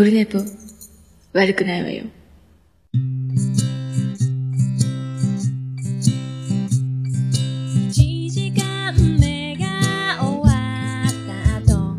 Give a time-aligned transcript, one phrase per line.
[0.00, 0.38] オルネポ、
[1.34, 2.04] 悪くないわよ。
[7.90, 9.66] 1時間目が
[10.18, 10.54] 終わ
[11.04, 11.96] った後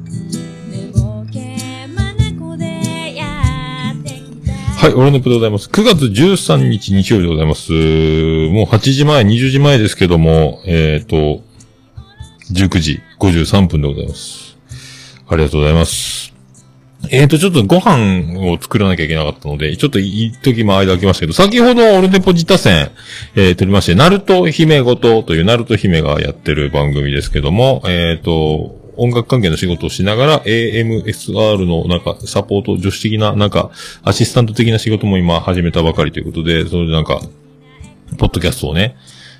[0.68, 5.70] 寝ぼけまなこでやってきたはい、オルネポでございます。
[5.70, 7.72] 9月13日日曜日でございます。
[7.72, 11.44] もう8時前、20時前ですけども、えっ、と、
[12.52, 14.58] 19時53分でございます。
[15.28, 16.21] ありがとうございます。
[17.14, 22.90] えっ、と、ちょっとご飯を作らなきゃいけなかったので、ちょっと一時も間空きましたけど、先ほどオルネポ自他戦、
[23.36, 33.72] えー、撮りまして、ナルト姫ごとというナルト姫がやってる番組ですけども、えっ、と、音楽関係の仕事をしながら AMSR のなんかサポート、助手的ななんか
[34.04, 37.20] アシスタント的な仕事も今始めたばかりということで、それでなんか、
[38.18, 38.96] ポッドキャストをね、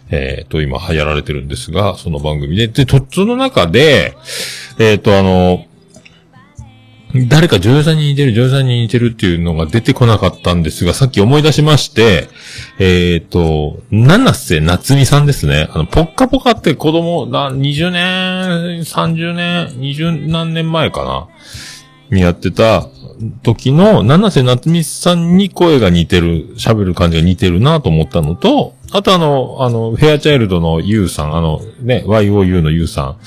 [0.10, 4.18] えっ、と、今流行られてるんですが、その番組で、で、と、その中で、
[4.78, 5.66] えっ、と、あの、
[7.28, 12.30] 誰か女優さんに似てる、女優さんに似てるっていうのが出てこなかったんですが、さっき思い出しまして、
[12.80, 15.68] えっ、と、七瀬夏美さんですね。
[15.74, 21.28] あの、ポッカポカって子供、な20年、30年、20何年前かな
[22.16, 22.88] にやってた
[23.44, 33.18] 時の、七瀬夏美さんに声が似てる、喋る感じが似てるなと思ったのと、あとあの、あの、ヘアチャイルドのユウさん、あの、ね、YOU のユウさん、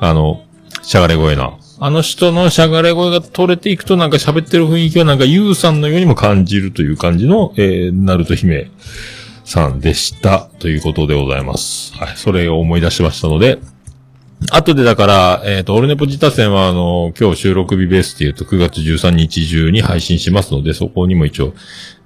[0.00, 0.42] あの、
[0.82, 1.52] しゃがれ声な。
[1.80, 8.70] あの人のしゃがれ声が取れていくとなんか喋ってる雰囲気はなんかユウさんのようにも感じるという感じの、えー、ナルト姫
[9.44, 10.50] さんでした。
[10.58, 11.94] ということでございます。
[11.94, 12.16] はい。
[12.16, 13.60] それを思い出しましたので、
[14.50, 21.54] 後でだから、えっ、と、オルネポ自他戦はあの、今日収録日ベースっていうと9月13日中に配信しますので、そこにも一応、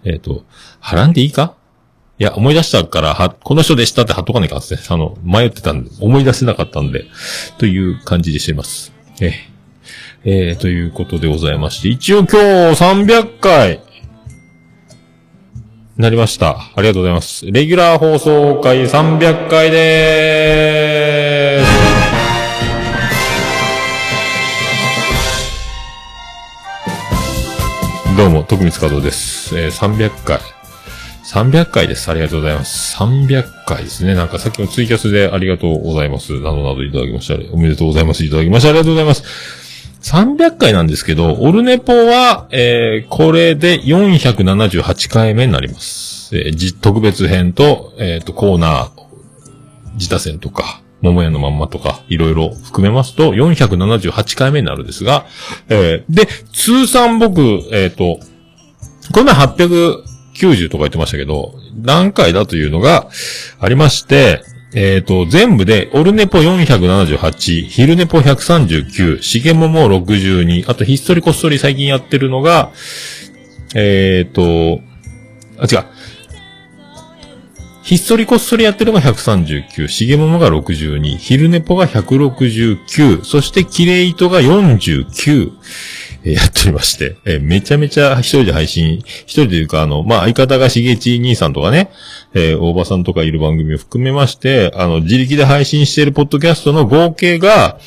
[0.04, 0.44] えっ、と、
[0.80, 1.54] 貼らんでいいか？
[2.18, 4.80] いや、思い出したから、は、この人でしたって貼っとかないかんですね。
[4.88, 7.06] あの、迷ってたんで、思い出せなかったんで、
[7.58, 8.92] という感じでしています。
[9.20, 9.52] ええ
[10.24, 12.36] えー、ということでございまして、一応今日
[12.80, 13.80] 300回、
[15.96, 16.58] なりました。
[16.76, 17.44] ありがとうございます。
[17.50, 21.64] レギュラー放送回300回でー
[28.04, 28.16] す。
[28.16, 29.58] どうも、徳光加藤です。
[29.58, 30.38] えー、300回。
[31.24, 32.08] 300回です。
[32.10, 32.96] ありがとうございます。
[32.96, 34.14] 300回ですね。
[34.14, 36.32] なんかさっきのツイキャスでありがとうございます。
[36.34, 37.34] などなどいただきました。
[37.52, 38.22] おめでとうございます。
[38.24, 38.68] いただきました。
[38.68, 39.61] ありがとうございます。
[40.02, 46.36] 300回なんですけど、オルネポは、えー、これで478回目になります。
[46.36, 48.90] えー、じ特別編と、えっ、と、コーナー、
[49.94, 55.26] 自他戦とか、桃屋のまんまとか、いろいろ含めますと、478回目になるんですが、
[55.68, 57.40] えー、で、通算僕、
[57.72, 58.18] えっ、と、
[59.12, 63.08] この前890とか言ってましたけど、何回だというのが
[63.60, 64.42] ありまして、
[64.74, 72.72] えっ、と、全部で、オルネポ478、ヒルネポ139、シゲモモ62、あとひっそりこっそり最近やってるのが、
[73.74, 74.80] えっ、と、
[75.58, 75.84] あ、違う。
[77.82, 85.52] ひっそりこっそりやってるのが139、しげももが62、ヒルネポが169、そしてキレイトが49、
[86.24, 91.90] えやっておりまして、えめちゃめちゃ一人で配信、一人というか、あの、まあ、相方がしげち兄さんとかね、
[92.34, 97.78] えー大場さんとかいる番組を含めまして、あの、自力で配信しているポッドキャストの合計が、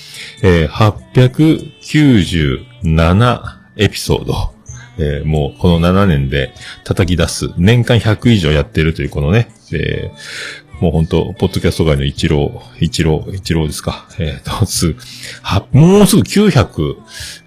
[0.44, 3.40] えー897
[3.78, 4.53] エピソード。
[4.97, 6.53] えーもうこの7年で
[6.84, 14.08] 叩き出す、年間100以上やってるというこのね、えーもう本当ポッドキャスト界の一郎、一郎、一郎ですか。
[14.19, 14.96] えっ、と、す、
[15.41, 16.96] は、もうすぐ900、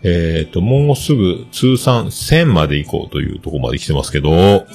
[0.03, 4.67] えっ、と、もうすぐ通算1000まで行こうというとこまで来てますけど、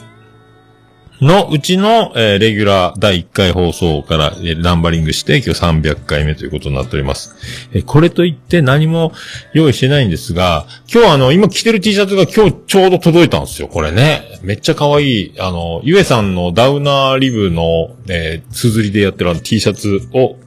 [1.23, 7.33] のうちの、えーレギュラー第1回放送から、えーナンバリングして、今日300回目ということになっております。
[7.71, 9.13] えーこれといって何も
[9.53, 14.39] 用意してないんですが、今日あの、今着てる T シャツが今日ちょうど届いたんですよ、これね。
[14.41, 20.37] めっちゃ可愛い、あの、ゆえさんのダウナーリブの、えー、綴りでやってるあの T シャツを、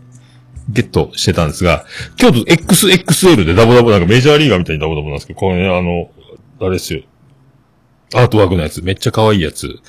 [0.68, 1.84] ゲットしてたんですが、
[2.20, 6.10] 今日と XXL でダボダボなんかメジャーリーガーみたいにダボダボなんですけど、これね、あの、
[6.60, 7.02] あれですよ。
[8.14, 9.80] アートワークのやつ、めっちゃ可愛いやつ、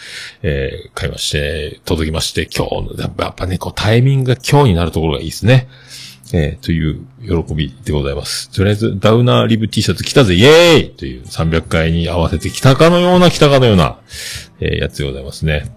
[0.41, 5.67] えー、買いまして、届きまして、今日の、やっぱやっぱね、こうタイミングが今日になるところがいいですね。
[6.33, 7.05] えー、という
[7.45, 8.49] 喜びでございます。
[8.49, 13.99] とりあえず、ダウナーリブ T シャツ着たぜ、イエーイという300回に合わせて着たかのような着たかのような、
[14.59, 15.71] えー、やつでございますね。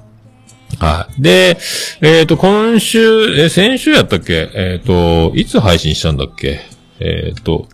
[0.78, 1.22] はい。
[1.22, 1.58] で、
[2.00, 2.98] えっ、と、今週、
[3.38, 4.50] えー先週やったっけ？
[4.54, 6.60] えっ、と、いつ配信したんだっけ？
[7.00, 7.68] えっ、と、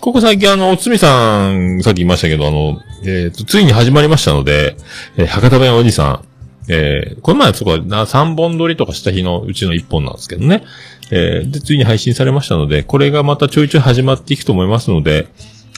[0.00, 4.76] ここ最近あの、おつみさん、さっき言いましたけど、あの、えっ、と、ついに始まりましたので、
[5.18, 6.22] えー博多弁おじさ
[6.66, 10.64] ん、えーこの前そこな、3本撮りとかした日のうちの1本なんですけどね。
[11.10, 15.28] えーで、ついに配信されましたので、これがまたちょいちょい始まっていくと思いますので、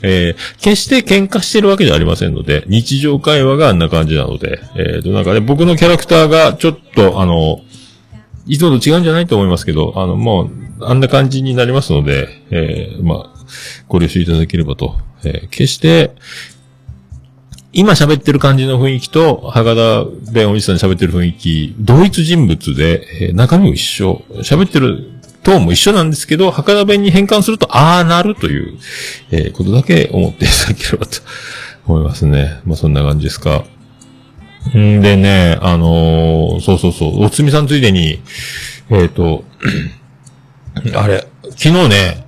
[0.05, 7.61] えー、決して喧嘩してるわけじゃありませんので、日常会話があんな感じなので、えーと、なんかね、僕のキャラクターがちょっと、あの、
[8.47, 10.51] いつもと違うんじゃないと思いますけど、あの、もう、
[10.85, 13.32] あんな感じになりますので、えー、まあ、
[13.89, 14.97] ご了承いただければと。
[15.25, 16.13] えー、決して、
[17.75, 24.23] 今喋ってる感じの雰囲気と、博多弁おじさん喋ってる雰囲気、同一人物で、えー、中身も一緒。
[24.43, 25.11] 喋ってる
[25.43, 28.79] トーンも一緒なんですけど、博多弁に変換すると、ああなるという、
[29.31, 31.21] えー、ことだけ思っていただければと
[31.87, 32.61] 思いますね。
[32.65, 33.65] まあ、そんな感じですか。
[34.77, 38.21] んでね、あのー、そうそうそう、おつみさんついでに、
[38.91, 39.45] えっ、ー、と、
[40.95, 41.27] あれ、
[41.57, 42.27] 昨日ね、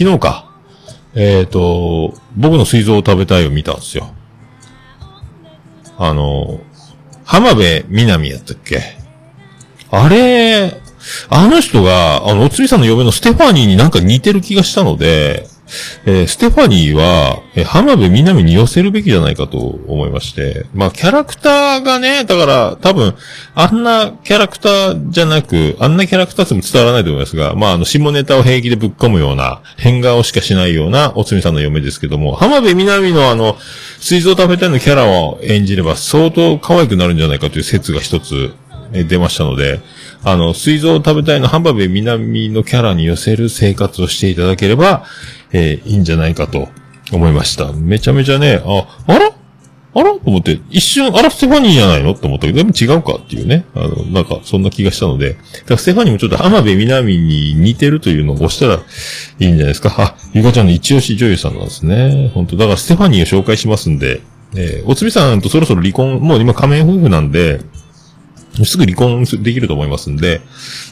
[0.00, 0.50] 昨日か、
[1.14, 4.14] えっ、ー、と、僕の水蔵を食べたいを見たんですよ。
[5.98, 6.58] あの、
[7.22, 8.80] 浜辺美波やったっけ？
[9.90, 10.80] あれ、
[11.28, 15.46] あの人が、あの、おつりさんの嫁のステファニーになんか似てる気がしたので、
[16.06, 20.66] えー、ステファニーは、えー、浜辺美波に寄せるべきじゃないかと思いまして。
[20.74, 23.14] まあ、キャラクターがね、だから、多分、
[23.54, 33.56] あんなキャラクターじゃなく、あんなキャラクターっても伝わらないと思いますが、まあ、あの、下ネタを平気でぶっ込むような、変顔しかしないような、おつみさんの嫁ですけども、浜辺美波のあの、
[34.00, 38.52] 水蔵食べたいのキャラを演じれば相当可愛くなるんじゃないかという説が一つ、
[38.92, 39.80] え出ましたので、
[40.22, 45.04] あの、水蔵食べたいの浜辺美波のキャラに寄せる生活をしていただければ、
[45.52, 46.68] えー、いいんじゃないかと
[47.12, 47.72] 思いました。
[47.72, 49.32] めちゃめちゃね、あ、あら？
[49.92, 50.12] あら？
[50.12, 52.14] と思って、一瞬、あら、ステファニーじゃないの？
[52.14, 53.64] と思ったけど、でも違うかっていうね。
[53.74, 55.32] あの、なんか、そんな気がしたので。
[55.32, 58.84] だからステファニーもちょっと浜辺美波に似てるというのを押したらいいん
[59.38, 59.92] じゃないですか。
[59.98, 62.30] あ、ゆかちゃんの一押し女優さんなんですね。
[62.34, 64.20] 本当だからステファニーを紹介しますんで、
[64.54, 67.60] えー、おつみさんとそろそろ離婚、もう今仮面夫婦なんで、
[68.64, 70.40] すぐ離婚できると思いますんで、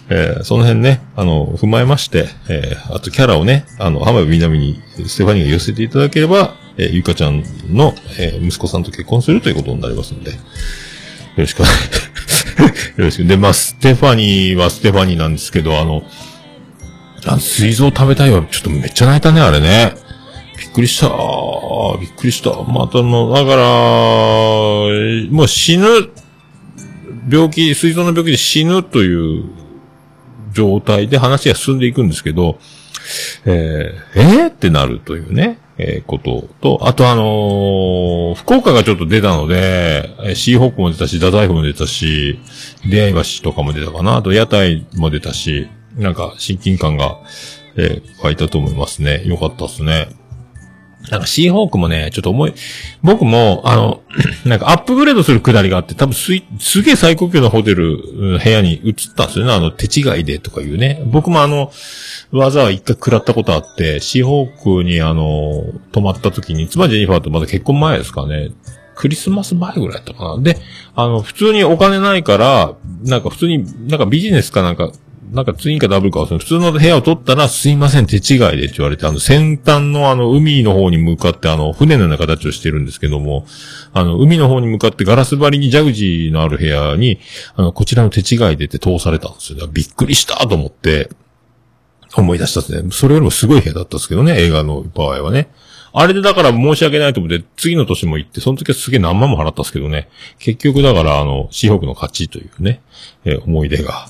[0.08, 10.36] えー、その辺ね、あの、踏まえまして、えー、あとキャラをね、あの、浜辺美波にステファニーが寄せていただければ、えー、ゆかちゃんの、えー、息子さんと結婚するということになりますんで、よ
[11.36, 11.66] ろしく、 よ
[12.96, 13.24] ろしく。
[13.24, 16.02] で、まあ、ステファニーはステファニーなんですけど、あの、
[17.26, 18.42] あの、水蔵食べたいわ。
[18.50, 19.94] ちょっとめっちゃ泣いたね、あれね。
[20.58, 21.08] びっくりした。
[22.00, 22.50] びっくりした。
[22.50, 23.62] またの、だから、
[25.30, 25.86] もう死ぬ
[27.30, 29.44] 病気、水槽の病気で死ぬという
[30.52, 32.58] 状態で話が進んでいくんですけど、
[33.44, 42.38] えー、えー、ってなるというね、えー、ことと、あとあのー、福岡がちょっと出たので、シーホークも出たし、太宰府も出たし、
[42.88, 47.18] 出会い橋とかも出たかな、あと屋台も出たし、なんか親近感が、
[47.76, 49.22] えー、湧いたと思いますね。
[49.24, 50.08] よかったっすね。
[51.10, 52.54] なんかシーホークもね、ちょっと思い、
[53.02, 54.02] 僕も、あの、
[54.44, 59.52] なんかアップグレードするくだりがあって、多分す、すげえ最高級のホテル、部屋に移ったんですよね。
[59.52, 61.02] あの、手違いでとかいうね。
[61.06, 61.72] 僕もあの、
[62.30, 68.50] 技は一回食らったことあって、シーホークにあの、泊まった時に、妻ジェニファーとまだ結婚前ですかね。
[68.98, 70.42] クリスマス前ぐらいだったかな。
[70.42, 70.58] で、
[70.96, 74.90] あの、普通にお金ないから、なんか普通に、なんかビジネスかなんか、
[75.32, 83.46] なんかツインかダブルか普通の部屋を取ったら、すいません、手違いでって言われて、あの、先端のあの、海の方に向かって、あの、船のような形をしてるんですけども、
[83.92, 87.20] あの、海の方に向かってガラス張りにジャグジーのある部屋に、
[87.56, 89.66] あの、こちらの手違いでって通されたんですよ。
[89.66, 91.10] びっくりしたと思って、
[92.16, 92.90] 思い出したんですね。
[92.90, 95.48] それよりもすごい部屋だったんですけどね、映画の場合はね。
[95.92, 100.08] あれでだから申し訳ないと思って、次の年も行って、その時はすげえ何万も払ったんですけどね。
[100.38, 102.80] 結局だから、あの、シーホークの勝ちというね、
[103.24, 104.08] えー、思い出が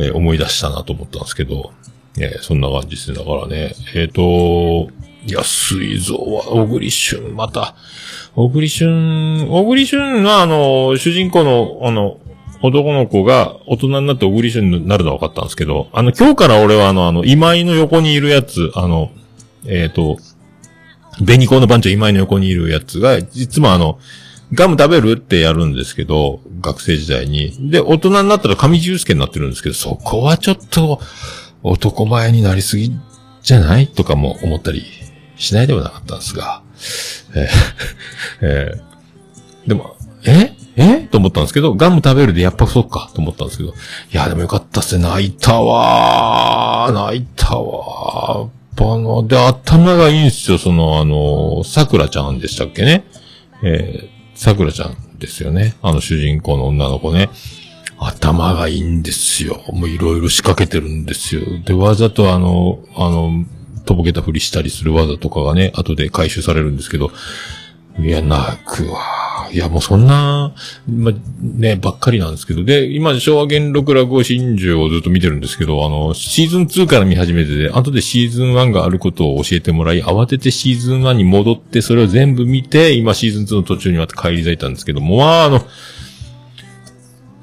[0.00, 1.72] えー、思い出したなと思ったんですけど、
[2.18, 3.18] えー、そんな感じですね。
[3.18, 4.90] だからね、えっ、ー、と、
[5.26, 7.74] いや、水蔵は、小栗旬、また、
[8.34, 12.18] 小栗旬、小栗旬は、あの、主人公の、あの、
[12.62, 19.10] 男の子が大人になって小栗旬になるのは分かったんですけど、あの、今日から俺はあの、あの、今井の横にいるやつ、あの、
[19.66, 20.18] えっ、ー、と、
[21.18, 23.98] 紅子の番長今井の横にいるやつが、いつもあの、
[24.52, 25.12] ガム食べる？
[25.12, 27.70] ってやるんですけど、学生時代に。
[27.70, 31.00] で、大人になったら上地雄介になってるんですけど、そこはちょっと
[31.62, 32.90] 男前になりすぎ
[33.42, 33.86] じゃない？
[33.86, 34.84] とかも思ったり
[35.36, 36.62] しないではなかったんですが。
[37.34, 37.46] えー、
[38.42, 40.52] えー、でも、え？
[40.76, 41.00] え？
[41.10, 43.72] と思ったんですけど、ガム食べるでやっぱそっかと思ったんですけど、い
[44.12, 45.04] や、でもよかったっすね。
[45.04, 46.92] 泣いたわー。
[46.92, 48.50] 泣いたわー。
[48.82, 50.56] あの、で、頭がいいんですよ。
[50.58, 53.04] その、あの、桜ちゃんでしたっけね？
[53.62, 55.74] えー桜ちゃんですよね。
[55.82, 57.28] あの主人公の女の子ね。
[57.98, 59.62] 頭がいいんですよ。
[59.68, 61.42] もういろいろ仕掛けてるんですよ。
[61.66, 63.44] で、わざとあの、あの、
[63.84, 67.12] とぼけたふりしたりする技とかがね、後で回収されるんですけど、
[68.02, 69.48] いや、泣くわ。
[69.52, 70.54] いや、もうそんな、
[70.88, 72.64] ま、ね、ばっかりなんですけど。
[72.64, 85.60] で、今、昭和元禄落語真珠をずっと見てるんですけど、あの、シーズン2から見始めてて、後でシーズン1があることを教えてもらい、慌ててシーズン1に戻って、それを全部見て、今シーズン2の途中にまた帰り咲いたんですけども、まあ、あの、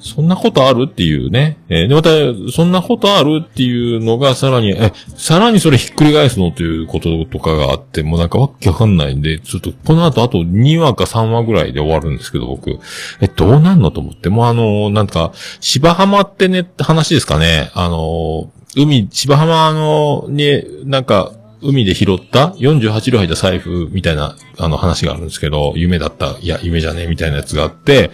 [0.08, 1.58] そんなことあるっていうね。
[1.70, 2.10] えーで、また、
[2.52, 12.80] そんなことあるっていうのが、さらに、え、さらにそれひっくり返すのということとかがあって、もうなんかわけわかんないんで、ちょっと、この後あと2話か3話ぐらいで終わるんですけど、僕。
[13.22, 14.30] え、どうなんのと思って。
[14.30, 17.70] もうあの、なんか、芝浜ってね、って話ですかね。
[17.74, 28.12] あの、海、芝浜の、に、なんか、海で拾った48両入った財布みたいな、あの話があるんですけど、夢だった、いや、夢じゃねえみたいなやつがあって、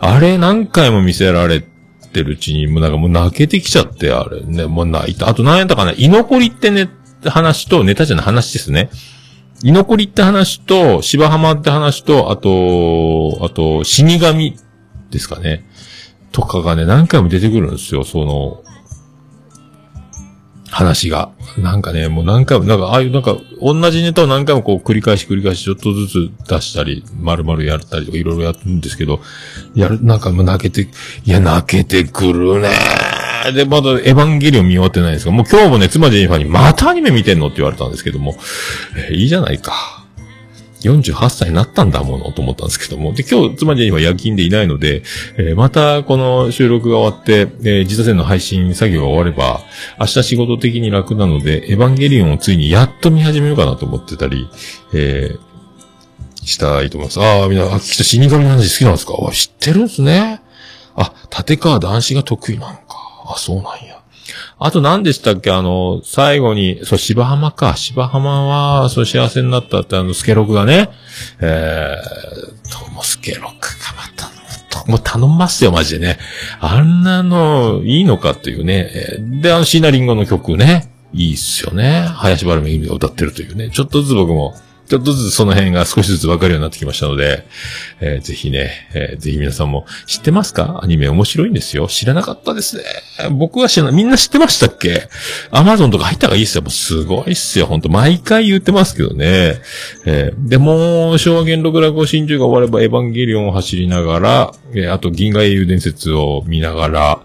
[0.00, 1.64] あれ何回も見せられ
[2.12, 5.28] てるうちに、もうなんかもう泣けてきちゃって、あれね、もう泣いた。
[5.28, 6.88] あと何やったかな、居残りってね、
[7.24, 8.90] 話と、ネタじゃない話ですね。
[9.62, 14.56] 居残りって話と、芝浜って話と、あと、あと、死神
[15.10, 15.64] ですかね。
[16.32, 18.63] とかがね、何回も出てくるんですよ、その、
[20.74, 21.30] 話が。
[21.56, 29.20] なんかね、もう何回も、なんか、ああいうなんか、同じネタを何回もこう繰り返し繰り返しちょっとずつ出したり、丸々やったりとかいろいろやるんですけど、
[29.76, 32.70] やる、なんかもう泣けて、いや、泣けてくるね
[33.54, 38.34] で、まだエヴァンゲリオン見終わってないんですが、もう今日もね、妻ジェニファーにまたアニメ見てんのって言われたんですけども、
[38.96, 39.93] えーいいじゃないか。
[40.88, 43.12] 48歳になったんだものと思ったんですけども。
[43.12, 45.02] で、今日、妻ジェニファー夜勤でいないので、
[45.36, 49.60] えーまたこの収録が終わって、えー自他戦の配信作業が終われば、
[49.98, 54.48] 明日仕事的に楽なので、エヴァンゲリオンをついにやっと見始めようかなと思ってたり、
[54.94, 55.38] えー
[56.46, 57.20] したいと思います。
[57.22, 59.14] ああ、みんな、あ、きっと死神の話好きなんですか？
[59.26, 60.42] あ知ってるんですね。
[60.94, 62.82] あ、立川男子が得意なんか。
[63.26, 63.93] あ、そうなんや。
[64.66, 65.50] あと何でしたっけ？
[65.50, 67.76] あの、最後に、そう、芝浜か。
[67.76, 70.88] 芝浜は、そう、幸せになったって、あの、スケロクがね、
[71.40, 74.30] えー、と、もスケロクがまた、
[74.70, 76.18] ともう頼んますよ、マジでね。
[76.60, 78.90] あんなの、いいのかっていうね。
[79.42, 80.90] で、あの、シーナリンゴの曲ね。
[81.12, 82.08] いいっすよね。
[82.14, 83.68] 林原めぐみが歌ってるというね。
[83.68, 84.54] ちょっとずつ僕も、
[84.86, 87.46] ちょっとずつその辺が少しずつわかるようになってきましたので、
[88.00, 90.80] えーぜひね、えーぜひ皆さんも知ってますか？
[90.82, 91.86] アニメ面白いんですよ。
[91.88, 92.84] 知らなかったですね。
[93.32, 93.94] 僕は知らない。
[93.94, 95.08] みんな知ってましたっけ？
[95.50, 96.62] アマゾンとか入った方がいいっすよ。
[96.62, 97.66] もうすごいっすよ。
[97.66, 99.56] ほんと、毎回言ってますけどね。
[100.04, 107.20] えーで、も、昭和元禄落語真珠が終わればエヴァンゲリオンを走りながら、えーあと銀河英雄伝説を見ながら、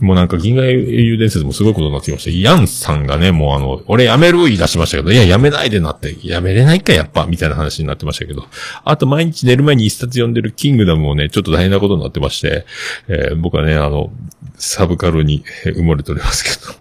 [0.00, 2.30] もうなんか銀河英雄伝説もすごいことになってきました。
[2.30, 8.44] ヤンさんがね、もうあの、俺やめる言い出しましたけど、いや、やめないでなって、やめれないかやっぱ、みたいな話になってましたけど。
[8.84, 12.66] あと毎日寝る前に一冊読んでるキングダムもね、ちょっと大変なことになってまして、
[13.08, 14.10] えー僕はね、あの、
[14.58, 16.74] サブカルに埋もれておりますけど、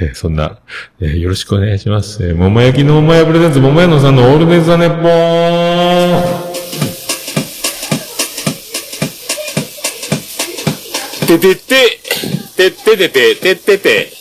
[0.06, 0.58] えーそんな、
[1.00, 2.24] えーよろしくお願いします。
[2.24, 6.51] えー桃焼きの桃屋プレゼンツ、桃屋のさんのオールデイズ・ザ・ネッポン
[11.38, 11.98] ててて、
[12.56, 14.12] てっててて、てってて、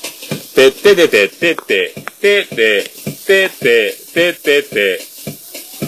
[0.56, 2.84] てっててて、てって、てて、
[3.26, 5.00] てて、ててて、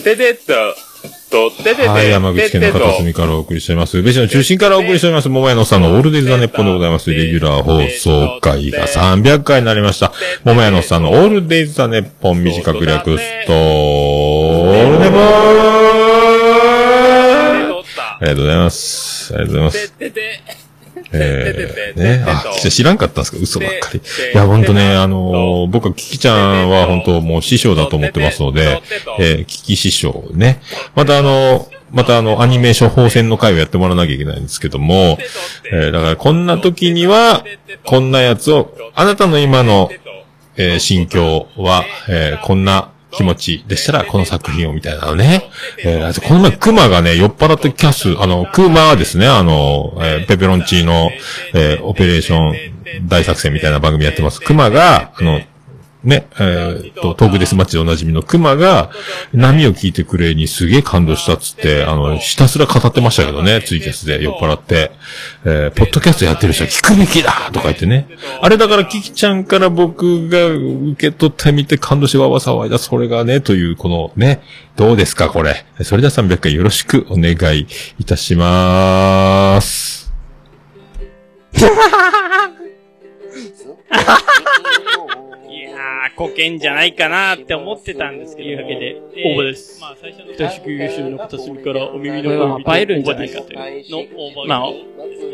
[0.04, 0.54] ててっと、
[1.30, 3.98] と、ててて、はい、山口県の片隅からお送りしております。
[3.98, 5.30] 宇部市の中心からお送りしております。
[5.30, 7.12] 桃屋のさんのオールデイズ・ザ・ネッポンでございます。
[7.12, 10.12] レギュラー放送回が300回になりました。
[10.44, 15.94] 桃屋のさんのオールデイズ・ザ・ネッポン短く略すと、オールネポー
[18.20, 19.34] ありがとうございます。
[19.34, 19.90] ありがとうございま
[20.52, 20.63] す。
[21.14, 23.38] えー、ね、あ、知らんかったんですか？
[23.42, 24.00] 嘘ばっかり。
[24.00, 26.34] いや、ほんとね、あのー僕はキキちゃ
[26.66, 28.82] んは本当もう師匠だと思ってますので、
[29.20, 30.62] えー、キキ師匠ね。
[30.96, 35.20] またあのまたあの、アニメ処方箋の会をやってもらわなきゃいけないんですけども、
[35.72, 37.46] えーだからこんな時には、
[37.86, 39.92] こんなやつを、あなたの今の、
[40.58, 45.50] えー心境は、えーこんな気持ちでしたら、この作品をみたいなのね。
[45.84, 51.10] えーあとこの前、クマがね、酔っ払ってキャス、あの、クマはですね、あの、えーペペロンチーノ、
[51.54, 54.40] えーオペレーション大作戦みたいな番組やってます。
[54.42, 55.42] クマが、あの、
[56.04, 58.92] ね、えー、と、トークデスマッチでおなじみのクマが、
[59.32, 64.92] 波を聞いてくれにすげえ感動したっつって、あの、ひたすら語ってましたけどね、ツイキャスで酔っ払って、
[65.46, 68.08] えー、ポッドキャストやってる人は聞くべきだとか言ってね。
[68.42, 74.42] あれだから、キキちゃんから僕が受け取ってみて感動してわわ騒いだ、それがね、という、このね、
[74.76, 75.66] どうですか、これ。
[75.84, 77.68] それでは300回よろしくお願い
[77.98, 80.04] いたしまーす。
[85.50, 88.50] いやー、こけんじゃないかなって思ってたんですけど。
[88.50, 89.02] というわけで、
[89.36, 89.80] 応募です。
[89.82, 90.34] まあ、最初の。
[90.34, 94.56] 北宿優秀の片隅からお耳の声を映えるんじゃないかというの応募ま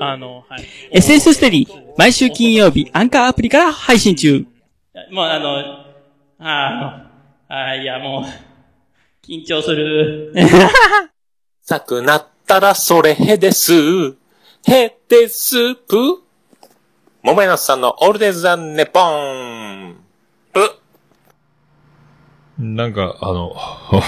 [0.01, 0.65] あ、あの、はい。
[0.93, 4.45] SS ステディ、毎週金曜日、アンカーアプリから配信中。
[5.11, 5.85] もうあの、あ
[6.39, 7.09] あ
[7.49, 10.33] の、あーいやもう、緊張する。
[11.61, 14.15] さくなっったらそれへです。
[14.65, 16.23] へでスープ
[17.21, 19.97] 桃屋のさんのオールデイズ・ザ・ネポン
[20.53, 20.79] プ
[22.57, 23.53] なんか、あの、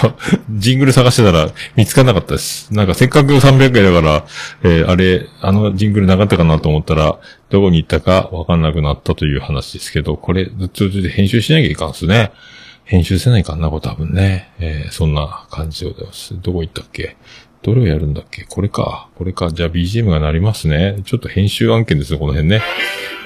[0.50, 2.72] ジングル探してたら見つからなかったです。
[2.72, 4.24] なんかせっかく300円だから、
[4.62, 7.18] えー、あれ、あのジングルなかったかなと思ったら、
[7.50, 12.32] どこに行ったかわかんなくなったという話ですけど、これ、ずっとで編集しなきゃいかんすね。
[12.84, 14.52] 編集せないかんなこ多分ね。
[14.58, 16.34] えー、そんな感じでございます。
[16.40, 17.16] どこ行ったっけ？
[17.62, 18.42] どれをやるんだっけ？
[18.44, 19.08] これか。
[19.16, 19.50] これか。
[19.52, 20.96] じゃあ BGM が鳴りますね。
[21.04, 22.62] ちょっと編集案件ですよ、この辺ね。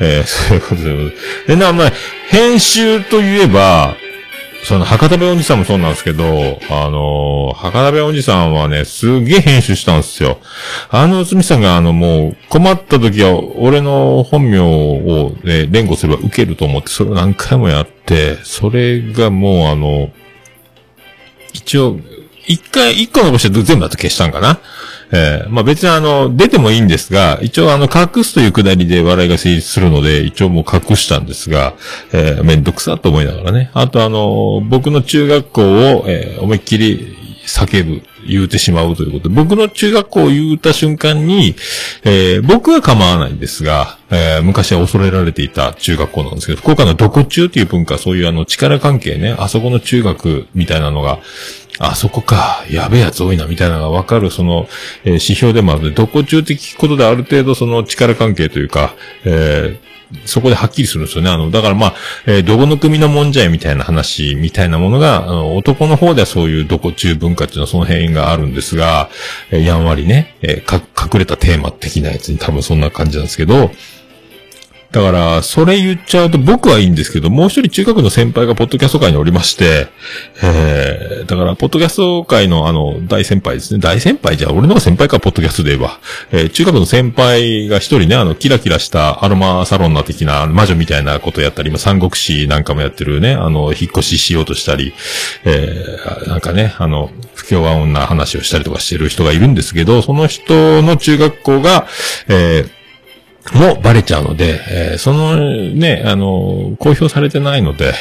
[0.01, 1.55] えー、 そういうことで。
[1.55, 1.93] で、な、まあ、
[2.29, 3.97] 編集といえば、
[4.65, 6.25] その、博多弁おじさんもそうなんですけど、
[6.69, 10.39] あのー、博多弁おじさんはね、すげえ編集したんですよ。
[10.91, 20.11] あの、うつみさんが、あの、もう、困った時は、俺の本名を、ね、連呼すれば受けると思って、それを何回もやって、それがもう、あの、
[21.53, 22.01] 一応、
[22.47, 24.61] 一回、一個残して全部だと消したんかな？
[25.13, 31.75] えー、まあ別にあの、出てもいいんですが、一応あの、隠すというくだりで笑いが成立するので、一応もう隠したんですが、
[32.13, 33.71] えー、めんどくさと思いながらね。
[33.75, 41.55] あとあの、僕の中学校を、えー、思いっきり叫ぶ、言うてしまうということで、僕の中学校を言うた瞬間に、
[42.03, 51.21] えー、僕は構わないんですが、えー、昔は恐れられていた中学校なんですけど、福岡のどこ中っていう文化、そういうあの力関係ね、あそこの中学みたいなのが、
[51.79, 54.69] あそこか、やべえやつ多いな、みたいなのがわかる、その、
[55.05, 59.87] えー、指標でもあるので、どこ中って聞くことである程度その力関係というか、えー、
[60.25, 61.31] そこではっきりするんですよね。
[61.31, 61.95] あの、だからまあ、
[62.27, 69.11] えー、どこの組のもんじゃいみたいな話みたいなものが、あの、男の方ではそういうどこ中文化っていうのはその辺があるんですが、
[69.51, 73.73] えー、やんわりね、え、隠れたテーマ的なやつに多分そんな感じなんですけど、
[74.97, 79.89] だから、それ言っちゃうと僕はいいんですけど、もう一人中学の先輩がポッドキャスト界におりまして、
[80.43, 83.81] えー、だから、ポッドキャスト界のあの、大先輩ですね。
[83.81, 86.01] 大先輩じゃ、俺のが先輩か、ポッドキャストで言えば。
[86.33, 94.95] えー、中学の先輩が一人ね、あの、キラキラしたアロマサロンナ的な魔女みたいなことやったり、今、三国志なんかもやってるね、あの、引っ越ししようとしたり、
[95.45, 101.87] えー、なんかね、あの、不協和音な話をしたりとかしてる人がいるんですけど、その人の中学校が、
[102.29, 102.76] えー、
[103.55, 107.95] もバレちゃうので、えー、そのね、あの、公表されてないので、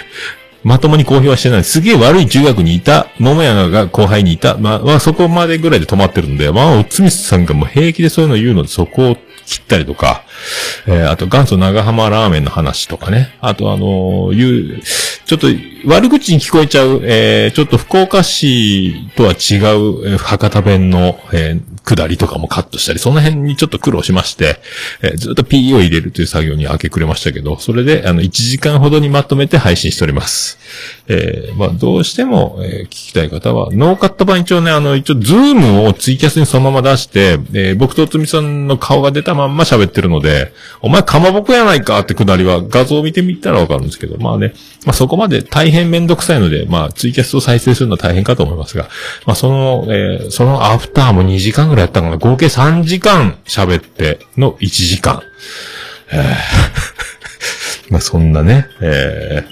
[0.64, 1.64] まともに公表はしてない。
[1.64, 4.56] すげえ悪い中学にいた、桃屋が後輩にいた。
[4.56, 10.24] まあ、まあ、そこまでぐらいで止まってるんで、まあ、おつみさんがもう平気でそういうの言うので、そこを切ったりとか、
[10.86, 13.36] えー、あと元祖長浜ラーメンの話とかね。
[13.40, 14.82] あとあのー、いう、
[15.28, 15.48] ちょっと
[15.84, 24.60] 悪口に聞こえちゃう、えー、ちょっと福岡市とは違う、えー、博多弁の、えー、下りとかもカットしたり、その辺にちょっと苦労しまして、
[25.02, 30.58] えー、ずっと P を入れるという作業に明け暮れましたけど、それで、あの、1時間ほどにまとめて配信しております。
[31.06, 40.27] えー、まあ、どうしても、えー、聞きたい方は、ノーカット版一応ね、あの、一応、ズームをツイキャスにそのまま出して、えー、僕とつみさんの顔が出たまんま喋ってるので、
[40.80, 44.54] お前かまぼこやないかってくだりは画像を見てみたらわかるんですけど、まあね、
[44.86, 48.88] まあそこまで大変めんどくさいので、まあツイキャスを再生するのは大変かと思いますが、
[49.26, 55.22] まあその、えー、そのアフターも2時間ぐらいやったかな、合計3時間喋っての1時間。
[56.10, 57.18] えー
[57.90, 59.44] まあそんなね、え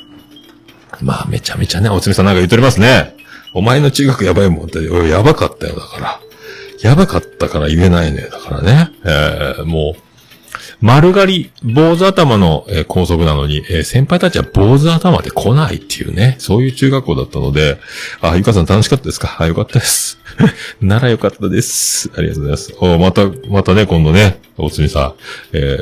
[0.93, 3.17] ー、まあめちゃめちゃね、おつみさんなんか言っておりますね。
[3.55, 6.21] お前の中学やばいもんって、やばかったよ、だから。
[6.83, 8.29] やばかったから言えないね。
[8.31, 8.91] だからね。
[9.05, 10.01] えー、もう、
[10.81, 17.79] 丸刈り、坊主頭の、えー、高速なのに、え、先輩たちは坊主頭で来ないっていうね、そういう中学校だったので、
[18.21, 19.37] あ、ゆかさん楽しかったですか？
[19.41, 20.19] あ、よかったです。
[20.81, 22.11] ならよかったです。
[22.17, 22.75] ありがとうございます。
[22.81, 25.15] お、また、またね、今度ね、おつみさん、
[25.53, 25.79] え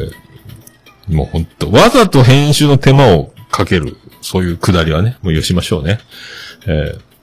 [1.09, 5.98] ー、もうほんと、わざと編集の手間をかける、そういうくだりはね、もうよしましょうね。
[6.66, 7.13] えー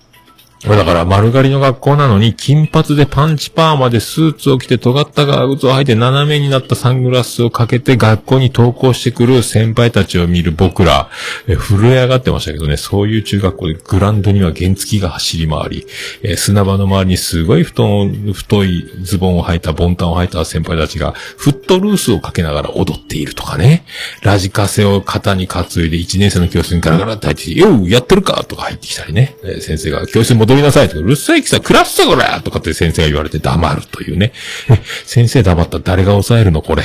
[0.63, 11.09] だから丸刈りの学校なのに、金髪でパンチパーマでスーツを着て尖ったガーツを履いて斜めになったサングラスをかけて学校に登校してくる先輩たちを見る僕ら、
[11.47, 15.87] え震え上がってましたけどね、そういう中学校でグランドには原付が走り回り、
[16.21, 23.83] え砂場の周りにすごい布団、太いズボンを履いた、ボンタンを履いた先輩たちが、フットルースをかけながら踊っているとかね、
[24.21, 34.33] ラジカセを肩に担いで1年生の教室にガラガラって入ってきて、よう、やってるかとか入ってきたりね、え先生が教室に戻りなさいとか、うるさいきさ、クラスさこれとかって先生が言われて黙るというね。
[35.05, 36.83] 先生黙ったら誰が抑えるのこれ。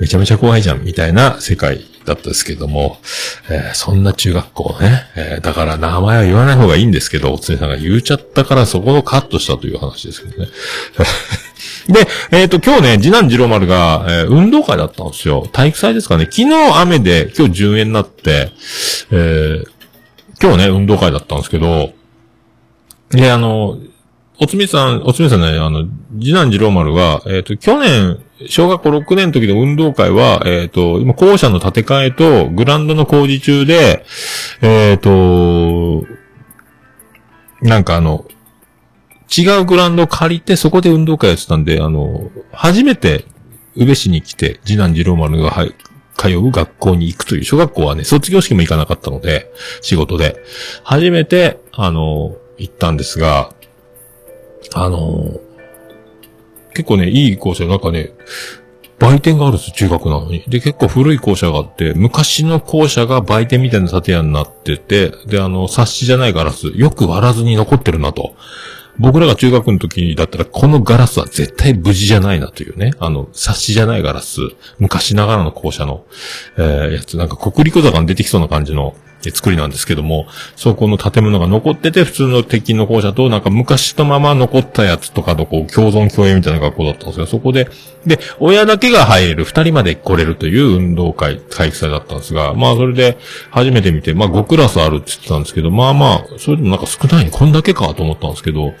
[0.00, 2.98] めちゃめちゃ怖いじゃん、みたいな世界だったですけども、
[3.50, 10.48] えー、そんな中学校ね、えー、だから名前は言わない方がいいんですけど、おつねさんが言うちゃったからそこをカットしたという話ですけどね。
[11.88, 15.48] で、えっ、ー、と、今日ね、次男次郎丸が、えー、運動会だったんですよ。
[15.52, 16.24] 体育祭ですかね。
[16.24, 18.50] 昨日雨で、今日順延になって、
[19.12, 19.66] えー、
[20.40, 21.92] 今日ね、運動会だったんですけど、
[23.10, 23.78] で、あの、
[24.38, 25.86] おつみさん、おつみさんね、あの、
[26.18, 34.04] 次男次郎丸が、えっ、と、去年、小学校6年の時の運動会は、えっ、と、今校舎の建て替えと、グラウンドの工事中で、
[34.60, 36.04] えっ、と、
[37.62, 38.26] なんかあの、
[39.36, 43.24] 違うグラウンドを借りて、そこで運動会やってたんで、あの、初めて、
[43.74, 45.74] 宇部市に来て、次男次郎丸が、はい、
[46.16, 50.36] 通う学校に行くという、小学校はね、卒業式も行かなかったので、仕事で。
[50.84, 53.50] 初めて、あの、行ったんですが、
[54.74, 55.40] あの、
[56.74, 58.12] 結構ね、いい校舎、なんかね、
[58.98, 60.42] 売店があるんですよ、中学なのに。
[60.46, 68.34] で、結構古い校舎があって、昔の校舎が売店みたいな建屋になってて、で、あの、冊子じゃないガラス、よく割らずに残ってるなと。
[68.98, 72.92] 僕らが中学の時だったら、このガラスは絶対無事じゃないなというね。
[72.98, 74.40] あの、冊子じゃないガラス。
[74.78, 76.06] 昔ながらの校舎の、
[76.56, 77.18] えー、やつ。
[77.18, 80.26] なんか国立坂に出てきそうな感じの作りなんですけども、
[80.56, 87.68] そこの建物が残ってて、普通の鉄筋の校舎と、なんか昔のまま残ったやつとかとこう、共存共栄みたいな学校だったんですが、そこで、
[88.06, 93.18] で、親だけが入れる、二人まで来れるという運動会、体育祭だったんですが、まあそれで、
[93.50, 98.74] 初めて見て、まあ5クラスあるって言ってたんですけど、まあまあ、それでもなんか少ない、こんだけかと思ったんですけど、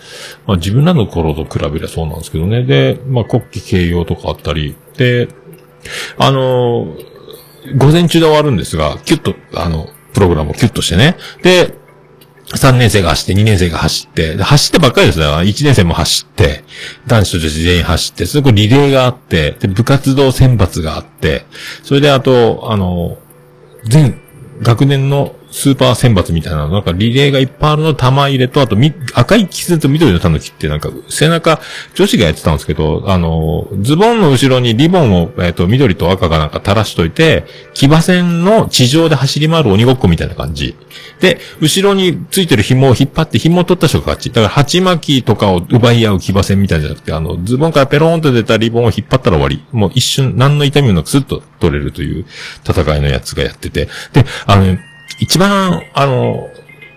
[0.46, 2.62] まあ自分らの頃と比べりゃそうなんですけどね。
[2.62, 5.28] で、まあ国旗掲揚とかあったり、で、
[6.18, 7.16] あのー
[7.74, 11.18] 午前中で終わるんですが、キュッと、あの、プログラムをキュッとしてね。
[11.42, 11.74] で、
[12.54, 15.26] 3年生が走って、2年生が走って、走ってばっかりですね。
[15.26, 16.64] 1年生も走って、
[17.06, 21.44] 男子と女子全員走って、それこリレーがあって、で、部活動選抜があって、
[21.82, 23.18] それであと、あの、
[23.84, 24.18] 全
[24.62, 31.60] 学年のスーパー選抜みたいな、なんかリレーがいっぱいあるの玉入れと、あとみ、赤いキツネと緑のタヌキってなんか、背中、
[31.94, 40.76] 女子がやってたんですけど、あの、ズボンの後ろにリボンを、えっ、ー、と、緑と赤がなんか垂らしといて、騎馬戦の地上で走り回る鬼ごっこみたいな感じ。
[41.20, 44.28] で、後ろについてる紐を引っ張って紐を取った人が勝ち。
[44.28, 49.64] だから、鉢巻きとかを奪い合う騎馬戦みたいじゃなくて、あの、ズボンからペローンと出たリボンを引っ張ったら終わり。
[49.72, 52.26] もう一瞬、何の痛みもなくスッと取れるという
[52.62, 53.88] 戦いのやつがやってて。
[54.12, 54.76] で、あの、
[55.18, 56.50] 一番、あの、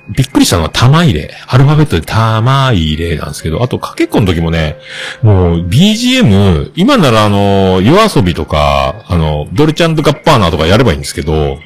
[0.10, 1.32] びっくりしたのは玉入れ。
[1.48, 4.78] アルファベットで玉入れなんですけど、あとかけっこの時もね、
[5.22, 11.60] もう BGM、今ならあの、夜遊びとか、あの、ドルチャンドガッパーナとかやればいいんですけど、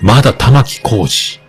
[0.00, 1.41] まだ玉木工事。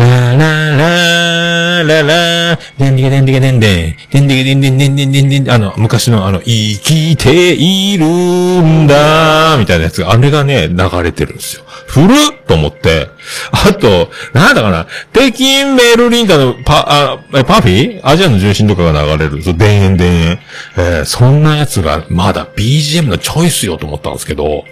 [0.00, 11.64] ラーラーララーラ、でんでけでんでけでんでん、でんでけでんでんでんでんでんでん、あの、昔のあの、生きているんだみたいなやつが、あれがね、流れてるんですよ。
[11.86, 13.08] 古っと思って。
[13.50, 19.42] あと、なんだかな、北京ベルリンタのパ、あ、パフィーアジアの重心とかが流れる。
[19.42, 20.38] そう、田園田園。
[20.78, 24.64] えー、そんなやつが、まだ BGM のチョイスよと思ったんですけど、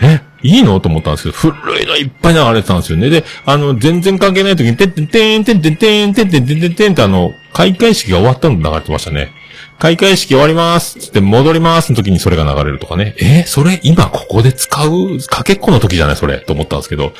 [0.00, 0.78] え、いいの？
[0.78, 3.08] と思ったんですけど、古いのいっぱい流れてたんですよね。
[3.08, 9.32] で、あの、全然関係ない時に、てってんてんてんてんてんてんてんてんてんてんってあの、開会式が終わったの流れてましたね。
[9.78, 13.16] 開会式終わりますつって戻りますの時にそれが流れるとかね。
[13.18, 15.18] えー、それ今ここで使う？
[15.26, 16.16] かけっこの時じゃない？
[16.16, 17.12] それと思ったんですけど、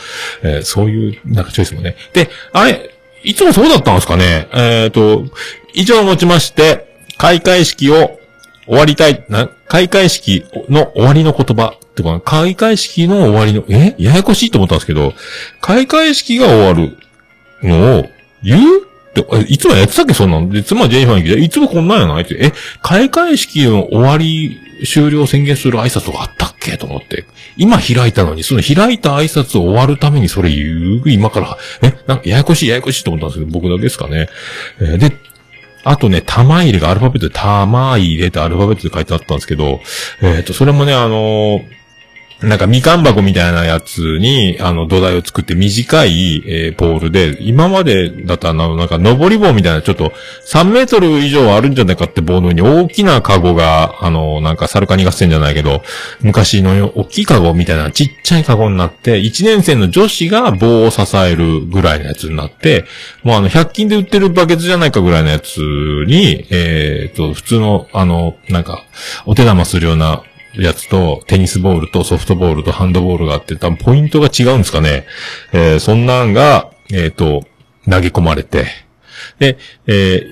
[0.42, 1.96] えー、そういう、なんかチョイスもね。
[2.12, 4.48] で、あれ、いつもそうだったんですかね？
[4.52, 5.24] えっ、ー、と、
[5.72, 8.20] 以上をもちまして、開会式を
[8.66, 13.94] 終わりたい、な、開会式の終わりの言葉ってか、開会式の終わりの、え？
[13.98, 15.14] ややこしいと思ったんですけど、
[15.60, 16.98] 開会式が終わる
[17.62, 18.06] のを
[18.42, 18.80] 言う？
[18.80, 22.24] って、いつもやってたっけそんなので、妻ジェニファーに聞いて、いつもこんなんやない？
[22.24, 22.52] って、え、
[22.82, 26.76] 開会式の終わり、終了宣言する挨拶があったっけ？
[26.76, 27.26] と思って。
[27.56, 34.28] 今開いたのに、その開いた挨拶を終わるためにそれ言う、今から、え、なんかややこしいややこしいと思ったんですけど、僕だけですかね。
[34.80, 35.12] えー、で、
[35.84, 39.80] あとね、玉入れがアルファベットで玉入れってアルファベットで書いてあったんですけど、
[40.22, 41.83] えっ、ー、と、それもね、あのー
[42.42, 50.12] なんかみかん箱みたいなやつに、あの土台を作って短い、えー、ポールで、今までだったらなんか登り棒みたいなちょっと
[50.46, 55.82] 3メートル以上あるんじゃないかって棒の上に大きなカゴが、あの、なんかサルカニ合戦じゃないけど、
[56.20, 62.84] 昔の大きいカゴみたいなちっちゃいカゴになって、1年生の女子が棒を支えるぐらいのやつになって、
[63.22, 68.84] もうあの、100均で売ってるバケツじゃないかぐらいのやつに、えー、と、普通の、あの、なんか、
[69.24, 70.22] お手玉するような
[70.56, 75.06] やつと、テニスボールとソフトボールとハンドボールがあって、多分ポイントが違うんですかね。
[75.52, 77.44] えー、そんなんが、えっ、ー、と、
[77.90, 78.66] 投げ込まれて、
[79.38, 80.22] で、え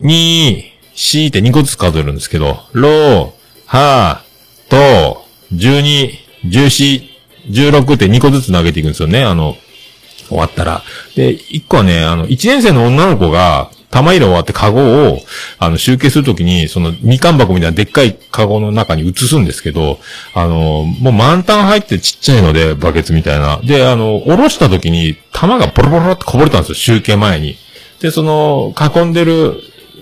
[0.00, 0.62] ー、2、
[0.94, 3.32] 4って2個ずつ数えるんですけど、ロー、
[3.66, 4.28] ハー、
[4.68, 6.10] と、12、
[6.44, 7.02] 14、
[7.50, 9.56] 16って2個ずつ投げていくんですよね、あの、
[10.28, 10.82] 終わったら。
[11.16, 15.18] で、1個はね、あの、1年生の女の子が、玉入れ終わってカゴを、
[15.58, 19.98] あの、集計するときに、その、みかん箱みたいなでっかいカゴの中に移すんですけど、
[20.34, 23.60] あの、もう満タン入ってちっちゃいので、バケツみたいな。
[23.64, 27.56] で、あの、下ろしたときに、玉がボロボロってこぼれたんですよ、集計前に。
[28.00, 29.54] で、その、囲んでる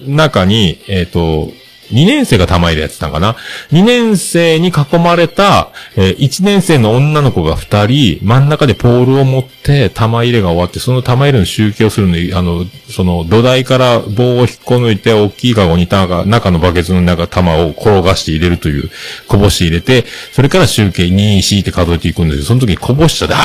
[0.07, 1.51] 中に、えっ、と、
[1.93, 3.37] 2年生が玉入れやってたんかな
[3.71, 18.91] ?2 年生に囲まれた、えー1年生の女の子が2人、真ん中でポールを持って玉入れが終わって、その玉入れの集計をするのに、あの、その土台から棒を引っこ抜いて、大きいカゴに中中のバケツの中玉を転がして入れるという、
[19.29, 22.45] こぼして入れて、それから集計2、4って数えていくんですよ。
[22.47, 23.39] その時にこぼしちゃって、あ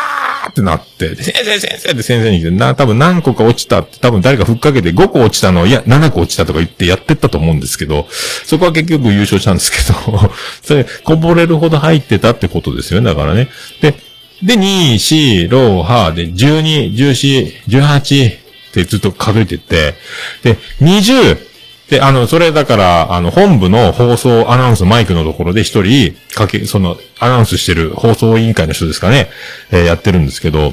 [0.00, 0.03] ー
[0.50, 8.06] ってなって、先生先生って先生に来て、な、多分何個か落ちたって、多分誰かふっかけて5個落ちたの、いや、7個落ちたとか言ってやってったと思うんですけど、
[8.44, 10.30] そこは結局優勝したんですけど、
[10.62, 13.48] それ、こぼれるほど入ってたってことですよね、だからね。
[13.80, 13.94] で、
[14.42, 19.94] で、2、4、6、8で、12、14、18ってずっと数えてって、
[20.42, 21.53] で、20、
[21.94, 29.28] で、あの、それだから、あの、本部の放送アナウンスマイクのところで一人、かけ、その、アナウンスしてる放送委員会の人ですかね、
[29.70, 30.72] えーやってるんですけど、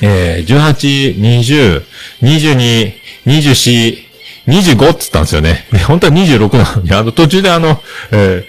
[0.00, 1.82] えー、18、20、
[2.22, 2.92] 22、
[3.26, 3.96] 24、
[4.46, 5.66] 25っつったんですよね。
[5.88, 7.80] 本当は26なのに、あの、途中であの、
[8.12, 8.46] え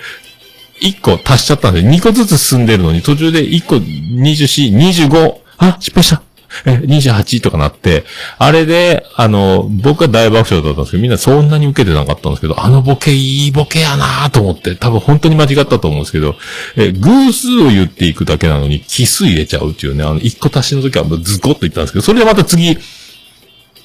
[0.79, 4.77] ー、1個足しちゃったんで、2個ずつ進んでるのに、途中で1個24、
[5.09, 6.21] 25、あ、失敗した。
[6.65, 8.05] え、28とかなって、
[8.37, 16.35] あれで、あの、僕は大爆笑だったんですけど、みんなそんなに受けてなかったんですけど、あのボケいいボケやなと思って、多分本当に間違ったと思うんですけど、
[16.75, 22.77] え、偶数を言っていくだけなのに、奇数入れちゃうっていうね、あの、1個足しの時はもうズコッと言ったんですけど、それでまた次、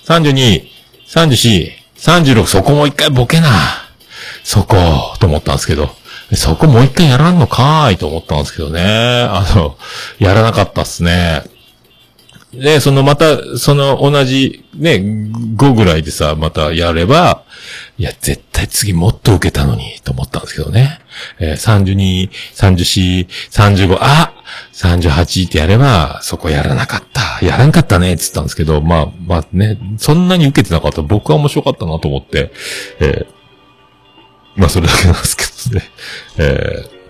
[0.07, 0.64] 32、
[1.09, 3.48] 34、36、そこもう一回ボケな。
[4.42, 4.77] そこ、
[5.20, 5.90] と思ったんですけど、
[6.35, 8.83] そこもう一回やらんのかーいと思ったんですけどね。
[8.83, 9.77] あの、
[10.18, 11.44] やらなかったっすね。
[12.61, 14.95] で、そのまた、その同じ、ね、
[15.57, 17.45] 5ぐらいでさ、またやれば、
[17.99, 21.01] いや、絶対次もっと受けたのに、と思ったんですけどね。
[21.38, 24.33] えー32、34、35、あ
[24.73, 27.45] !38 ってやれば、そこやらなかった。
[27.45, 31.03] やらんかったね、って言ったんですけど、まあ、まあね、そんなに受けてなかった。
[31.03, 32.53] 僕は面白かったなと思って、
[33.01, 33.35] えー
[34.57, 35.90] まあ、それだけなんですけどね。
[36.38, 37.04] えー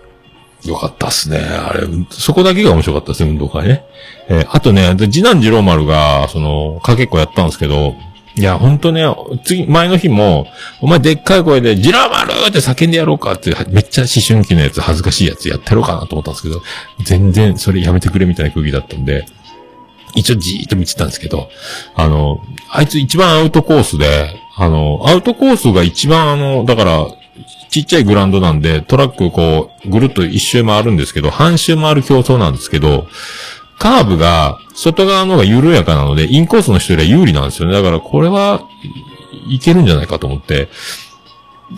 [0.65, 1.39] よかったっすね。
[1.39, 3.85] あれ、そこだけが面白かったですね、運動会ね。
[4.29, 7.95] えーあとね、次男次郎丸が、その、かけっこやったんですけど、
[8.37, 9.05] いや、ほんとね、
[9.45, 10.47] 次、前の日も、
[10.81, 16.63] お前でっかい声で、次郎丸って叫んでやろうかって、めっちゃ思春期のやつ、恥ずかしいやつやってやろうかなと思ったんですけど、
[17.05, 19.25] 全然それやめてくれみたいな空気だったんで、
[20.17, 21.49] 一応じーっと見てたんですけど、
[21.95, 27.07] あの、あいつ一番アウトコースで、あの、アウトコースが一番あの、だから、
[27.75, 33.09] ちっちゃいグラウンドなんで、トラックこう、ぐるっと一周回るんですけど、半周回る競争なんですけど、
[33.81, 37.75] カーブが、外側の方が緩やかなので、インコースの人よりは有利なんですよね。
[37.75, 38.63] だからこれは、
[39.49, 40.69] いけるんじゃないかと思って、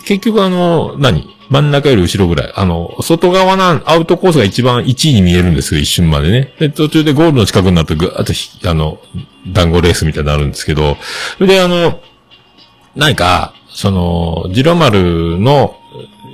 [0.05, 1.35] 結局あの、何？
[1.49, 2.53] 真ん中より後ろぐらい。
[2.55, 6.53] あの、外側な、アウトコースが一番1位に見えるんですよ、一瞬までね。
[6.59, 8.99] で、途中でゴールの近くになるとぐーっとひ、あの、
[9.47, 10.95] 団子レースみたいになるんですけど、
[11.37, 12.01] それであの、
[12.95, 15.77] 何か、その、ジロマルの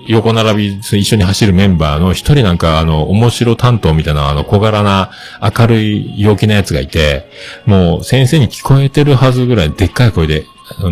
[0.07, 5.11] 横並び、一緒に走るメンバーの一人なんか、あの、面白担当みたいな、あの、小柄な、
[5.41, 7.29] 明るい、陽気なやつがいて、
[7.65, 10.45] もう、先生に聞こえてるはずぐらい、でっかい声で、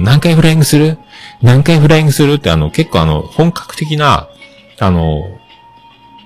[0.04, 0.98] 何回フライングする
[1.42, 4.28] 何回フライングするって、あの、結構あの、本格的な、
[4.80, 5.24] あの、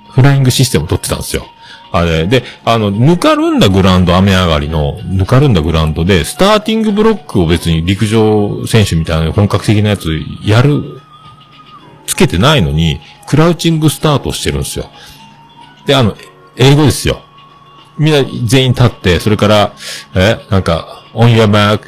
[0.10, 1.46] フライングシステムを取ってたんですよ。
[1.92, 11.02] あれ、で、あの、ぬかるんだグラウンド、雨上がりの、ぬかるんだグラウンドで、スターティングブロックを別に陸上選手みたいな本格的なやつやる、
[12.06, 14.90] つけてないのに、クラウチングスタートしてるんですよ。
[15.86, 16.16] で、あの、
[16.56, 17.22] 英語ですよ。
[17.98, 19.74] みんな全員立って、それから、
[20.16, 21.82] え、なんか、on your mark,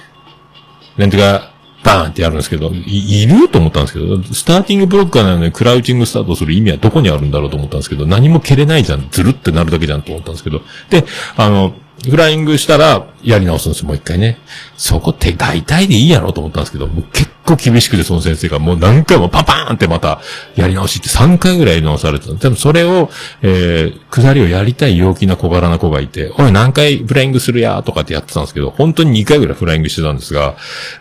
[0.98, 1.52] なんとか、
[1.84, 11.06] バーンってやるんですけど、い、いると思ったんですけど、スターティングブロックがなのにクラウチングスタートする意味はどこにあるんだろうと思ったんですけど、何も蹴れないじゃん、ずるってなるだけじゃんと思ったんですけど、で、
[11.38, 11.76] あの、
[12.10, 14.38] フライングしたら、やり直すんですよ、もう一回ね。
[14.78, 20.22] そこって大体でいいやろうと思ったんですけど、もう結構厳しくて、その先生がもう何回もパパーンってまた、
[20.56, 22.34] やり直しって3回ぐらい直されてた。
[22.36, 23.10] でもそれを、
[23.42, 30.56] えー、下りをやりたい陽気な小柄な子がいて、おい何回フライングするやとかってやってたんですけど、本当に2回ぐらいフライングしてたんですが、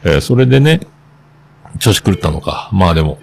[0.04, 0.80] えー、それでね、
[1.78, 2.70] 調子狂ったのか。
[2.72, 3.18] まあでも、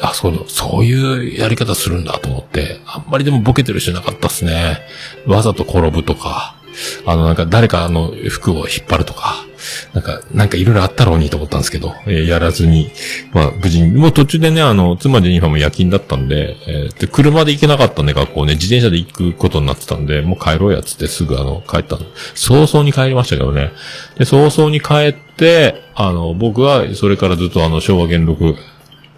[0.00, 4.80] あ、そう、そういうやり方するんだと思って、あんまりでもボケてる人なかったっすね。
[5.26, 6.57] わざと転ぶとか、
[7.06, 9.44] あの、なんか誰かの服を引っ張るとか、
[9.92, 12.90] なんか、なんかいろいろあったろうにと思ったんですけど、えーやらずに、
[13.32, 22.02] まあ無事に、もう途中でね、あの、妻ジェニファーも夜勤だったんで、えーで、車で行けなかったんで学校ね、自転車で行くことになってたんで、もう帰ろうやつってすぐあの、帰ったの。
[22.34, 23.72] 早々に帰りましたけどね。
[24.18, 28.56] で、早々に帰って、あの、僕はそれからずっとあの、昭和元禄、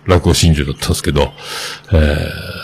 [0.07, 1.33] 落語真珠だったんですけど、
[1.93, 2.60] えー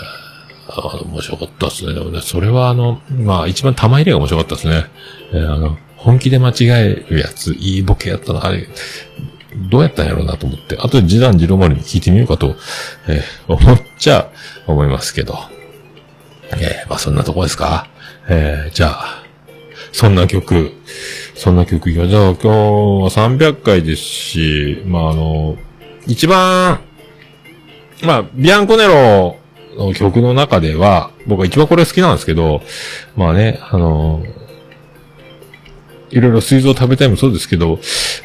[0.83, 1.95] 面白かったですね。
[1.95, 4.85] でもね、それはあの、まあ一番玉入れが面白かったですね。
[5.33, 8.69] えーあの、本気で間違えるやつ、いいボケやったな、あれ、
[9.71, 12.57] どうやったんやろうなと思って、あとで次男次郎丸に聞いてみようかと、
[13.09, 14.31] えー思っちゃ
[14.67, 15.39] 思いますけど。
[16.53, 17.89] えーまあそんなとこですか
[18.29, 19.23] えーじゃあ、
[19.93, 20.73] そんな曲、
[21.35, 22.11] そんな曲いきましょう。
[22.11, 25.57] じゃあ今日は300回ですし、まああの、
[26.07, 26.81] 一番、
[28.05, 29.39] まあ、ビアンコネロ
[29.77, 32.62] の曲の中では、僕は一番これ好きなんですけど、
[33.17, 34.23] まあね、あの、
[36.11, 37.79] いろいろ水蔵食べたいもそうですけど、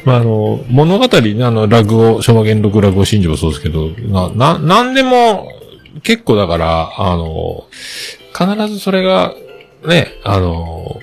[0.04, 5.48] まあ、あの、物語ね、あの、ラグを、昭和元禄ラグを真珠もそうですけど、な、な、なんでも、
[6.02, 7.64] 結構だから、あの、
[8.36, 9.34] 必ずそれが、
[9.86, 11.00] ね、あの、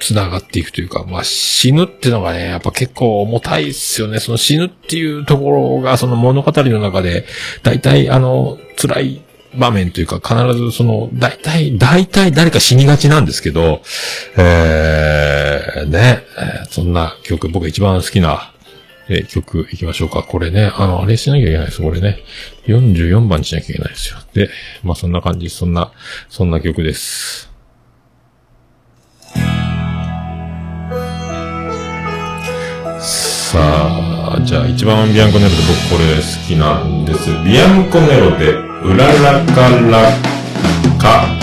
[0.00, 4.18] 繋がっていくというか、まあ、死ぬってのがね、やっぱ結構重たいっすよね。
[4.18, 7.24] その死ぬっていうところが、その物語の中で、
[7.62, 9.22] 大体、あの、辛い
[9.54, 13.82] 場面というか、必ずその、大体、大体誰か死にがちなんですけど、
[14.36, 16.22] えー、ね、
[16.70, 18.52] そんな曲、僕一番好きな、
[19.08, 20.22] え曲行きましょうか。
[20.22, 21.82] これね、あの、あれしなきゃいけないです。
[21.82, 22.18] これね。
[22.66, 24.18] 44番にしなきゃいけないですよ。
[24.32, 24.48] で、
[24.84, 25.92] まあそんな感じ、そんな、
[26.28, 27.50] そんな曲です。
[33.52, 35.56] さあ、じゃあ一番ビアンコネロで
[35.90, 37.28] 僕これ好きなんです。
[37.44, 40.10] ビアンコネロで、うららから
[40.98, 41.41] か。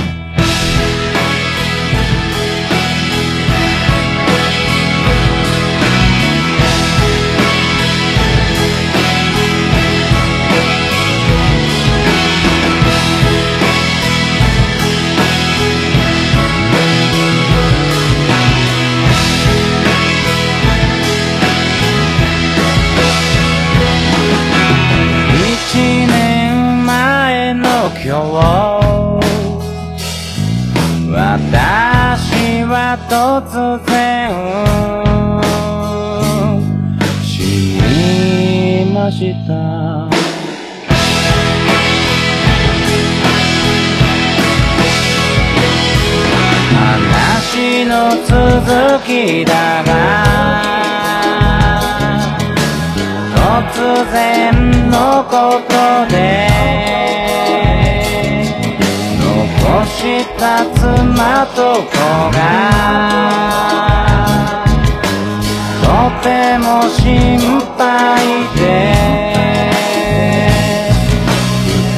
[47.90, 49.90] の続きだが
[53.34, 53.42] 突
[54.12, 54.22] 然
[54.92, 55.34] のこ
[55.68, 55.74] と
[56.14, 56.48] で
[59.20, 59.98] 残し
[60.38, 61.98] た妻と子
[62.32, 62.38] が
[65.82, 65.88] と
[66.22, 66.28] て
[66.60, 67.40] も心
[67.76, 67.82] 配
[68.56, 68.62] で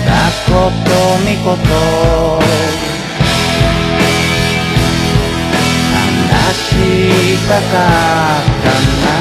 [0.06, 0.10] 二
[0.56, 0.80] 言
[1.26, 2.91] 三言
[6.54, 9.12] したかったな。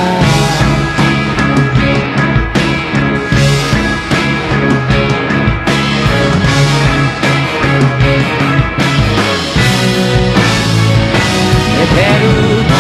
[11.77, 12.23] 寝てる
[12.69, 12.79] 時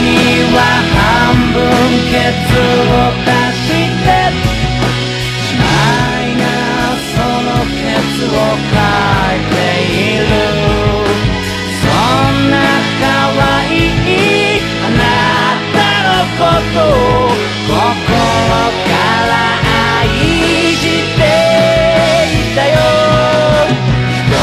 [0.00, 0.10] に
[0.54, 0.56] は
[0.94, 0.98] 半
[1.52, 1.56] 分
[2.10, 2.14] ケ
[2.46, 4.08] ツを出して
[5.44, 5.62] しま
[6.22, 6.42] いが
[7.14, 7.76] そのケ
[8.16, 8.36] ツを
[8.72, 8.76] か
[9.34, 9.56] いて
[9.92, 10.47] いる。
[16.58, 16.90] ことを
[17.68, 19.32] 心から
[20.00, 20.10] 愛
[20.74, 22.74] していたよ。
[24.10, 24.34] 人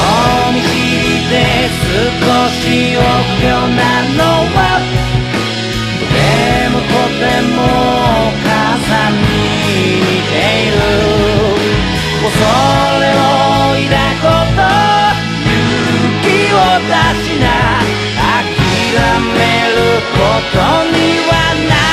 [0.54, 1.34] 見知りで
[1.76, 2.64] 少し
[2.96, 3.04] 臆
[3.44, 3.84] 病な
[4.16, 4.20] の
[4.56, 4.58] は
[6.00, 6.18] とて
[6.72, 8.48] もとてもお母
[8.80, 9.28] さんに
[10.00, 10.78] 似ている。
[12.24, 12.32] 恐
[13.02, 13.20] れを
[13.76, 14.60] 抱くこと
[15.44, 15.52] 勇
[16.24, 17.46] 気を出しな
[18.24, 18.48] 諦
[19.20, 19.78] める
[20.14, 20.18] こ
[20.54, 20.58] と
[20.96, 20.98] に
[21.28, 21.32] は
[21.68, 21.85] なれ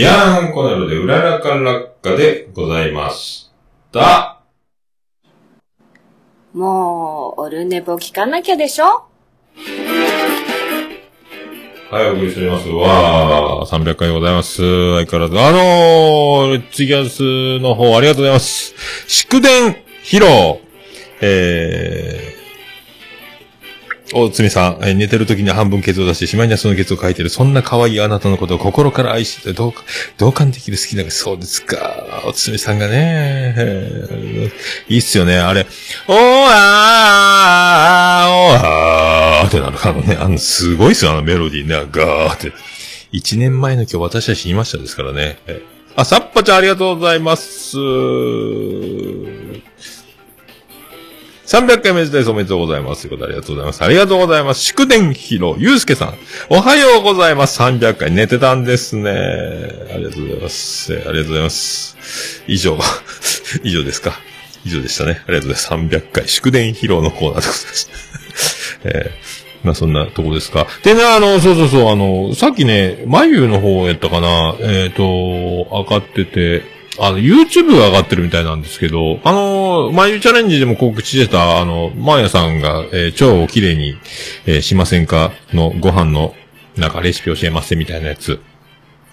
[0.00, 3.50] ビアーンコネロでうららか落下でございまし
[3.92, 4.40] た。
[6.54, 9.04] もう、オルネポ聞かなきゃでしょ？
[11.90, 12.68] はい、お送りしております。
[12.70, 14.62] わー、300回ございます。
[14.62, 15.38] 相変わらず。
[15.38, 18.74] あのー、ツイキャスの方ありがとうございます。
[19.06, 20.60] 祝電披露。
[21.20, 22.29] えー、
[24.12, 27.28] おつみさん、え寝てる時に半分ケツを出して、しまいにはそのケツを書いてる。
[27.28, 29.84] そんな可愛いあなたのことを心から愛して、どうか、
[30.18, 32.22] 同感できる好きな、そうですか。
[32.26, 33.54] おつみさんがね、
[34.88, 35.66] いいっすよね、あれ。
[36.08, 36.16] おー
[36.48, 39.78] あー、おーあーってなる。
[39.80, 42.52] あのね、あの、すごいっすよ、あのメロディーね、ガーって。
[43.12, 45.38] 一年前の今日私は死にましたですからね。
[45.46, 45.62] え
[45.96, 47.76] あ、さっぱちゃんありがとうございます。
[51.50, 52.30] 300回目です。
[52.30, 53.08] おめでとうございます。
[53.08, 53.82] ということでありがとうございます。
[53.82, 54.60] ありがとうございます。
[54.60, 56.14] 祝電披露、ゆうすけさん。
[56.48, 57.60] おはようございます。
[57.60, 59.10] 300回寝てたんですね。
[59.92, 60.92] ありがとうございます。
[60.92, 62.44] ありがとうございます。
[62.46, 62.78] 以上、
[63.64, 64.20] 以上ですか。
[64.64, 65.22] 以上でしたね。
[65.26, 65.96] ありがとうございます。
[65.96, 67.90] 300回祝電披露のコーナーでございました。
[68.88, 70.66] えーまあそんなとこですか。
[70.84, 83.96] でね、あの、そうそうそう、あの、さっきね、眉の方やったかな、えっ、と、上がってて、あの、YouTube が上がってるみたいなんですけど、あの、眉チャレンジでも告知してた、あの、マーヤさんが、えー腸をきれいに、
[84.46, 86.34] えーしませんかのご飯の、
[86.76, 88.40] なんかレシピ教えますみたいなやつ。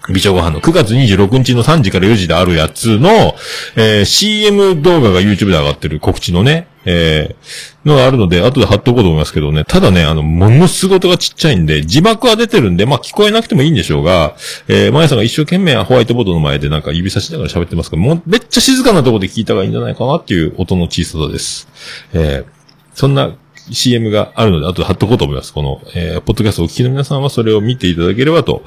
[0.09, 3.35] 美女ご飯の9月26日の3時から4時であるやつの、
[3.75, 9.63] えー CM 動画が YouTube で上がってる告知のね、えーのがあるので、後で貼っとこうと思いますけどね。
[9.63, 14.35] ただね、あの、ものすごとがちっちゃいんで、字幕は出てるんで、まあ、聞こえなくてもいいんでしょうが、
[14.67, 21.67] えー、マヤさんが一生懸命ホワイトボードの前でなんか指差しながら喋ってますから、もうめっちゃ静かなところで聞いた方がいいんじゃないかなっていう音の小ささです。
[22.13, 22.57] えー
[22.97, 23.37] そんな
[23.71, 25.53] CM があるので、後で貼っとこうと思います。
[25.53, 28.63] この、えー、ポッドキャストをお聞きの皆さんはそれを見ていただければと、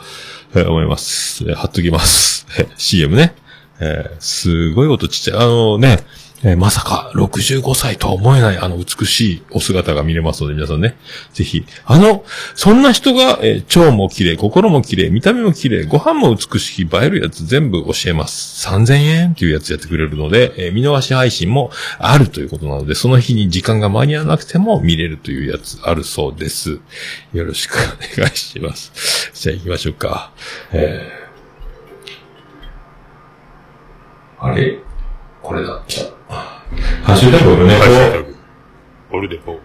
[0.55, 1.45] えー思います。
[1.45, 2.47] えー貼っときます。
[2.77, 3.35] CM ね。
[3.81, 5.39] えーすごい音ちっちゃい。
[5.39, 5.99] あのね、
[6.43, 10.97] えーまさか65歳とは思えないあの美しいお姿が見れますので、皆さんね。
[11.35, 12.25] ぜひ、あの、
[12.55, 18.67] そんな人が、えー腸も綺麗、心も綺麗、見た目も綺麗、ご飯も美しい、映えるやつ全部教えます。
[18.67, 26.81] 3000円っていうやつやってくれるので、えー見逃し配信もあるということなので、その日に時間が間に合わなくても見れるというやつあるそうです。
[27.35, 27.75] よろしく
[28.17, 28.93] お願いします。
[29.41, 30.33] じゃあ行きましょうか。
[30.71, 34.79] えー、あれ？
[35.41, 35.83] これだ。
[35.89, 36.11] 来た。
[36.35, 36.75] ハ
[37.15, 37.75] ッシュタグオルネ
[39.11, 39.17] ポ。
[39.17, 39.53] オルネポ。
[39.53, 39.61] はい、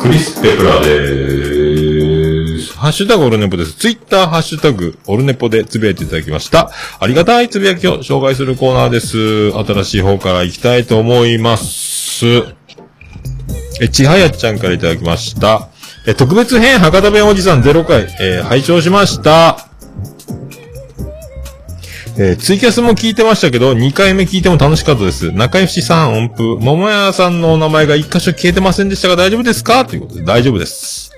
[0.00, 2.72] クリス・ペプラーでーす。
[2.78, 3.74] ハッシュタグオルネポです。
[3.74, 6.70] ツイッターハッシュタグオルネポでつぶやいていただきました。
[7.00, 9.52] ありがたいつぶやきを紹介するコーナーです。
[9.52, 12.24] 新しい方から行きたいと思います。
[13.82, 15.68] え、ちはやちゃんからいただきました。
[16.06, 19.68] え、特別編博多弁おじさん0回、えー拝聴しました。
[22.18, 25.30] えーツイキャスも聞いてましたけど、2回目聞いても楽しかったです。
[25.32, 29.84] 中吉さん音符、桃屋さんのお名前が1箇所消えてませんでしたが大丈夫ですか？
[29.84, 31.11] ということで、大丈夫です。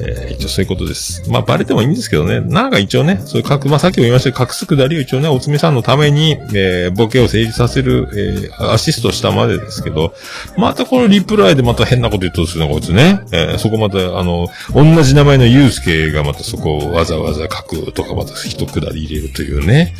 [0.00, 1.28] えー一応そういうことです。
[1.30, 2.40] まあ、バレてもいいんですけどね。
[2.40, 10.14] なんか一応ね、そういう隠、まあ、さっきも言いましたけど、隠すくだりを一応ね、おつみさんのために、えーボケを成立させる、えーアシストしたまでですけど、
[10.56, 13.20] またこのリプライでまた変なこと言っとるんですね、こいつね。
[13.32, 19.94] えーそこまた、あの、同じ名前のユうスケがまたそこをわざわざ書くとか、また一くだり入れるというね。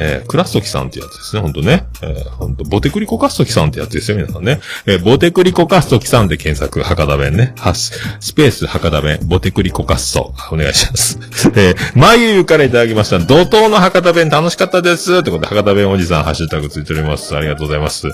[0.00, 1.86] えークラストキさんってやつですね、ほんとね。
[2.02, 4.60] えーほんと、ボテクリコカストキさんってやつですよ、皆さんね。
[4.86, 7.54] えーボテクリコカストキさんで検索、博多弁ね。
[7.58, 10.34] はススペース博多弁、ボテクリコカスト。
[10.52, 11.18] お願いします。
[11.54, 13.18] えー、まゆゆからいただきました。
[13.18, 15.18] 怒涛の博多弁楽しかったです。
[15.18, 17.36] ってことで、博多弁おじさん、ハッシュタグついております。
[17.36, 18.06] ありがとうございます。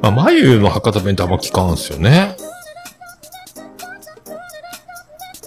[0.00, 2.36] まあ、まゆゆの博多弁ってあんま聞かんすよね。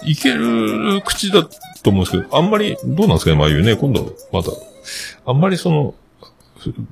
[0.04, 1.42] いける口だ
[1.82, 3.76] と思うんですけど、あんまり、どうなんですかね、まゆゆね。
[3.76, 4.50] 今度、また、
[5.26, 5.94] あんまりその、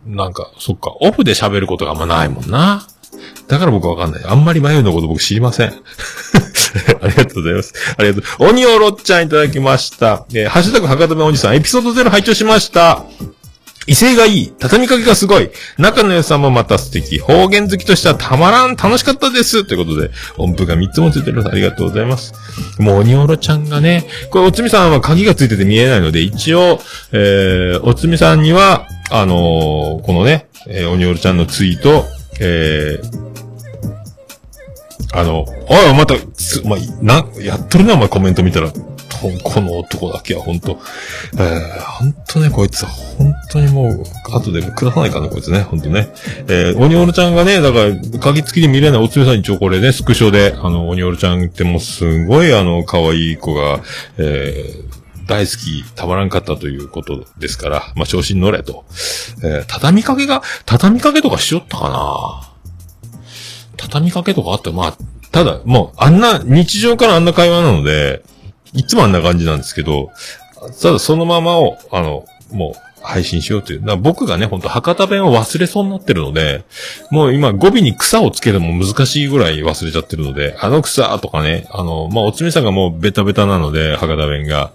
[0.07, 2.87] なんか、そっか、オフで喋ることがあんまないもんな。
[3.49, 4.25] だから僕わかんない。
[4.25, 5.69] あんまり迷いのこと僕知りません。
[7.01, 7.75] ありがとうございます。
[7.97, 8.49] ありがとう。
[8.49, 10.27] 鬼おろっちゃんいただきました。
[10.35, 13.05] えーハッシュタグ博多弁おじさん、エピソード0拝聴しました。
[13.87, 14.53] 威勢がいい。
[14.59, 15.51] 畳みかけがすごい。
[15.79, 17.19] 仲の良さもまた素敵。
[17.19, 18.77] 方言好きとしてはたまらん。
[18.77, 19.65] 楽しかったです。
[19.65, 22.33] ということで、音符が3つもついてるありがとうございます。
[22.79, 26.81] もう、鬼おろちゃんがね、これ、おつみさんは鍵がついてて見えないので、一応、
[27.13, 32.05] えー、おつみさんには、あのーこのね、えー、鬼おろちゃんのツイート、
[32.41, 33.35] えー、
[35.15, 38.73] あの、おい、また、つ、ま、な、やっとるな、お前コメント見たら。
[39.21, 40.79] と、この男だけは本当
[41.35, 46.09] えー、本当ね、こいつ、本当にもう、後で下さないかな、こいつね、本当ね。
[46.49, 53.81] えー、オニオルちゃんがね、だから、鍵付きで見れないおつめさんに一応これね、スクショで、あの、オニオルちゃんってもうすごいあの、可愛い子が、
[54.19, 54.95] えー、
[55.27, 58.85] 大好き、たまらんかったということですから、まあ、調子に乗れと。
[59.43, 62.51] えー、畳みかけが、畳みかけとかしよったかな
[63.77, 64.97] 畳みかけとかあったまあ、
[65.33, 68.23] ただ、もう、あんな、日常からあんな会話なので、
[68.75, 70.11] いつもあんな感じなんですけど、
[70.83, 73.97] ただそのままを、あの、もう、配信しようという。
[73.99, 76.65] 僕がね、ほんと博多弁を忘れそうになってるので、
[77.11, 84.73] もう今語尾に草をつけるのも難しいぐらい忘れちゃってるので、あの草とかね、あの、まあ、おつみさんがもうベタベタなので、博多弁が。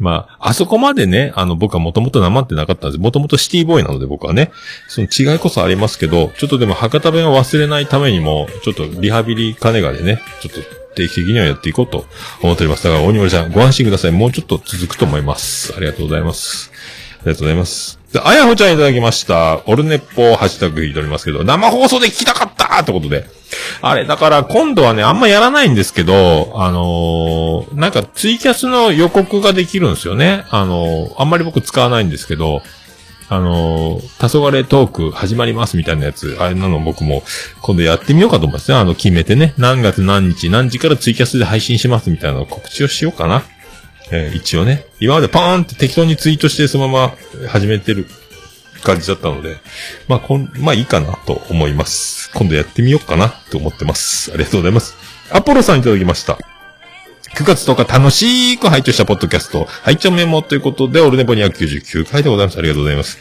[0.00, 3.00] まあ、あそこまでね、あの、僕はもともとなまってなかったんです。
[3.00, 4.50] もともとシティボーイなので僕はね、
[4.88, 12.06] その違いこそありますけど、ちょっとでも博多弁を忘れないためにも、ちょっとリハビリ金がでね、ちょっと定期的にはやっていこうと
[12.42, 12.84] 思っております。
[12.84, 14.12] だから、鬼森さん、ご安心ください。
[14.12, 15.74] もうちょっと続くと思います。
[15.76, 16.70] ありがとうございます。
[17.20, 17.98] ありがとうございます。
[18.12, 19.62] で、あやほちゃんいただきました。
[19.66, 23.24] オルネッポハッシュタグ引いておりますけど、生放送で聞きたかったってことで。
[23.80, 30.44] あれ、だから今度はね、あんまやらないんですけど、あのーなんかツイキャスの予告ができるんですよね。
[30.50, 32.62] あのーあんまり僕使わないんですけど、
[33.28, 37.22] あの、黄昏トーク始まりますみたいなやつ、あれなの僕も
[37.62, 38.76] 今度やってみようかと思いますね。
[38.76, 39.54] あの、決めてね。
[39.56, 43.42] 何月何日何時からツイキャスで配信しますみたいな告知をしようかな。
[44.10, 44.86] えー一応ね。
[45.00, 48.06] 今までパーンって適当にツイートしてそのまま始めてる
[48.82, 49.56] 感じだったので、
[50.08, 52.30] まあ、こん、まあいいかなと思います。
[52.34, 54.32] 今度やってみようかなと思ってます。
[54.32, 54.94] ありがとうございます。
[55.30, 56.51] アポロさんいただきました。
[57.34, 62.58] 9月10日楽しく拝聴したポッドキャスト、拝聴メモということで、オルネポ299回でございます。
[62.58, 63.18] ありがとうございます。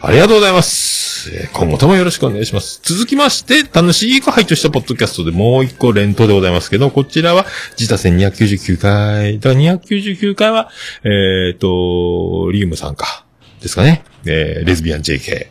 [0.00, 1.30] ありがとうございます。
[1.32, 2.80] え今後ともよろしくお願いします。
[2.82, 7.46] 続きまして、楽しく拝聴したポッドキャストでもう一個連投でございますけど、こちらは、
[7.78, 9.38] 自他戦299回。
[9.38, 10.68] だから299回は、
[11.04, 13.24] えっ、と、リウムさんか。
[13.60, 14.02] ですかね。
[14.26, 15.46] えーレズビアン JK。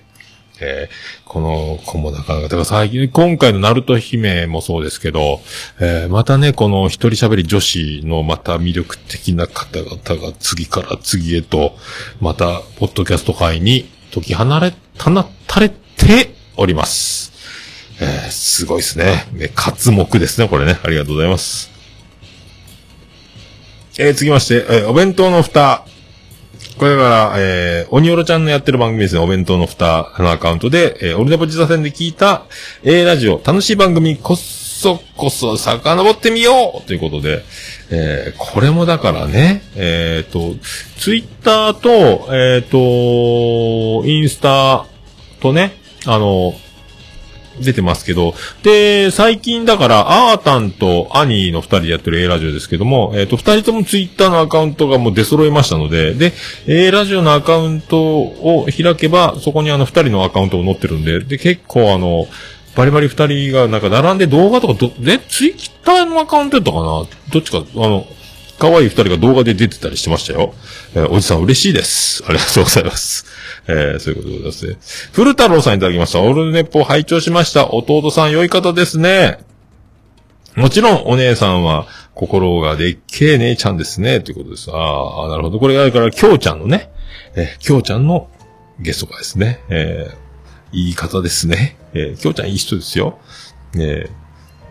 [0.59, 5.39] えーこの子もなかなか、だから最近、今回のナルト姫もそうですけど、
[5.79, 11.77] えーまたね、この一人喋り女子のまた魅力的な方々が次から次へと、
[12.19, 17.31] また、ポッドキャスト界に解き放れ、たな、たれております。
[18.01, 19.25] えーすごいですね。
[19.31, 20.79] ね、活目ですね、これね。
[20.83, 21.71] ありがとうございます。
[23.97, 25.85] えー続きまして、えーお弁当の蓋。
[26.81, 32.45] これから、えー、鬼オロちゃんのやってる番組ですね、お弁当の蓋のアカウントで、えー、オルネポ自座戦で聞いた、
[32.81, 37.43] A ラジオ、楽しい番組、こっそこそ遡ってみようということで、
[37.91, 40.55] えー、これもだからね、えっ、と、
[40.97, 44.87] ツイッターと、えっ、と、インスタ
[45.39, 45.73] とね、
[46.07, 46.55] あの、
[47.61, 48.33] 出てますけど、
[48.63, 56.33] で、最近だから、アータンとアニーの二人でやってる A ラジオですけども、えっ、と、二人ともツイッターのアカウントがもう出揃いましたので、で、
[56.67, 62.27] A ラジオのアカウントを開けば、そこにあの二人のアカウントが載ってるんで、で、結構あの、
[62.75, 66.83] バリバリ二人がなんか並んで動画とかど、で、ツイッターのアカウントやったかな？
[67.31, 68.07] どっちか、あの、
[68.61, 70.53] 可愛い二人が動画で出てたりしてましたよ。
[70.93, 72.23] えーおじさん嬉しいです。
[72.27, 73.25] ありがとうございます。
[73.67, 75.11] えーそういうことでございますね。
[75.13, 76.21] 古太郎さんいただきました。
[76.21, 77.71] オールネッポ拝聴しました。
[77.71, 79.39] 弟さん良い方ですね。
[80.55, 84.19] もちろん、お姉さんは、心がでっけえ姉ちゃんですね。
[84.19, 84.69] ということです。
[84.69, 85.59] ああ、なるほど。
[85.59, 86.91] これが、だから、きょうちゃんのね、
[87.35, 88.29] えー、きょうちゃんの
[88.79, 90.21] ゲストがですね、えー
[90.73, 91.77] いい方ですね。
[91.93, 93.17] えー、きょうちゃんいい人ですよ。
[93.75, 94.09] え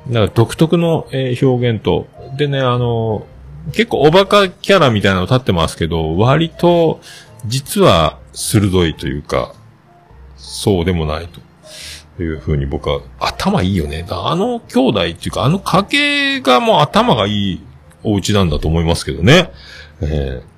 [0.09, 3.27] ー、なんか独特の、えー表現と、でね、あの
[3.73, 7.01] 結構おバカキャラみたいなの立ってますけど、割と、
[7.47, 9.55] 実は鋭いというか、
[10.37, 11.29] そうでもない
[12.17, 14.07] というふうに僕は、頭いいよね。
[14.11, 17.61] あの兄弟っていうか、あの家系がもう頭がいい
[18.03, 19.53] お家なんだと思いますけどね。
[20.01, 20.51] えー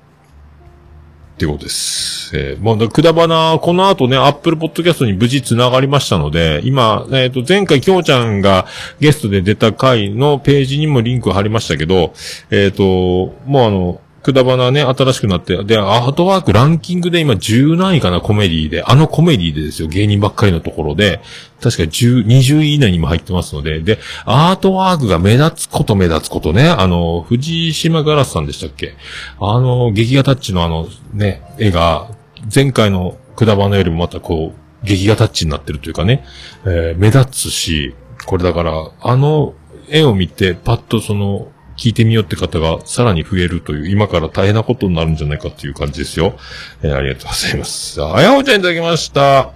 [1.33, 2.31] ってことです。
[2.37, 8.67] えー、もう、くだばな、この後ね、アップルポッドキャストに無事繋がりましたので、今、えっ、と、前回、きょうちゃんが
[8.99, 12.13] ゲストで出た回のページにもリンク貼りましたけど、
[12.51, 18.81] えっ、と、もうあの、くだばなね、新しくなって、で、アートワークランキングで今10何位かな、コメディで。
[18.81, 21.19] あのコメディでですよ、芸人ばっかりのところで、
[21.61, 28.95] 確か10、20位以内にも入ってますので、で、アートワークが目立つこと目立つことね、あの、藤島ガラスさんでしたっけ？
[29.41, 32.09] あの、劇画タッチのあの、ね、絵が、
[32.53, 36.25] 前回のくだばなよりもまたこう、劇画タッチになってるというかね、
[36.65, 37.93] えー目立つし、
[38.25, 39.53] これだから、あの
[39.89, 41.51] 絵を見て、パッとその、
[41.83, 46.37] 聞いてみようって方がさらに増えるという、今から大変なことになるんじゃないかっていう感じですよ。
[46.81, 48.01] えーありがとうございます。
[48.01, 49.51] あやほちゃんいただきました。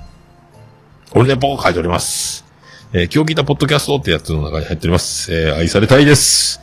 [1.13, 2.43] 俺でポー書いております。
[2.91, 5.33] えー今日聞いたポッドキャストってやつの中に入っております。
[5.33, 6.59] えー愛されたいです。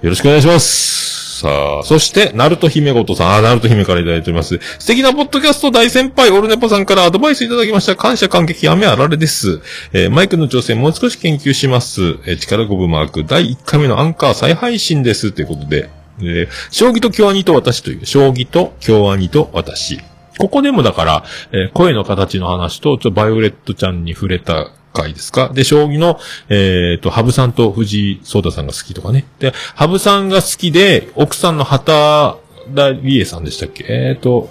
[0.00, 1.09] よろしくお願いします。
[1.40, 1.48] さ
[1.80, 4.60] あ、そして、ナルト姫ごとさん、あ、ナルト姫からいただいております。
[4.78, 7.96] 素敵なポッドキャスト大先輩、オルネポさんからアドバイスいただきました。
[7.96, 9.62] 感謝感激、雨あられです。
[9.94, 12.02] えーマイクの調整もう少し研究します。
[12.26, 15.32] えー力こぶマーク、第1回目のアンカー再配信です。
[15.32, 15.88] ということで、
[16.20, 19.98] えー将棋と京アニと私という、将棋と京アニと私。
[20.38, 25.50] ここでもだから、えー声の形の話と、ちょっとバイオレットちゃんに触れた回ですか？
[25.54, 26.18] で、将棋の、
[26.48, 29.26] えっ、と、羽生さんと藤井聡太さんが好きとかね。
[29.38, 32.38] で、羽生さんが好きで、奥さんの畑
[32.74, 33.84] 田理恵さんでしたっけ？
[33.88, 34.50] えっ、と、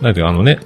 [0.00, 0.60] なんていうかあのね、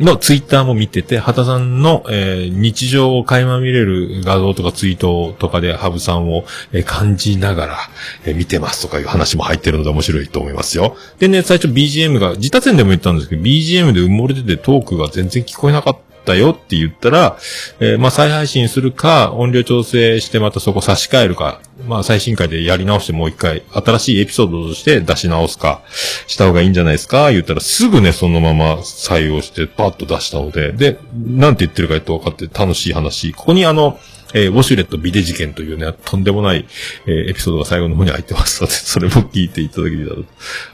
[0.00, 7.78] のツイッターも見てて、畑さんの、えー日常を垣間見れる画像とかツイートとかで、ハブさんを、えー感じながら、
[8.24, 10.96] えー見てますとかいう話も入ってるので面白いと思いますよ。
[11.18, 15.98] でね、最初 BGM が、自他戦でも言ったんですけど、BGM で埋もれててトークが全然聞こえなかっ
[16.28, 17.38] たよって言ったら、
[17.80, 25.82] えーまあ再配信するか、音量調整してまたそこ差し替えるか、まあ最新回でやり直してもう一回、新しいエピソードとして出し直すか、
[26.26, 33.32] した方がいいんじゃないですか言ったらすぐね、そのまま採用してパッと出したので、で、なんて言ってるかやっと分かって楽しい話。
[33.32, 33.98] ここにあの、
[34.34, 36.66] えーウォシュレットビデ事件というね、とんでもない、
[37.06, 40.24] えーエピソードが最後の方に入ってますので、それも聞いていただけたらと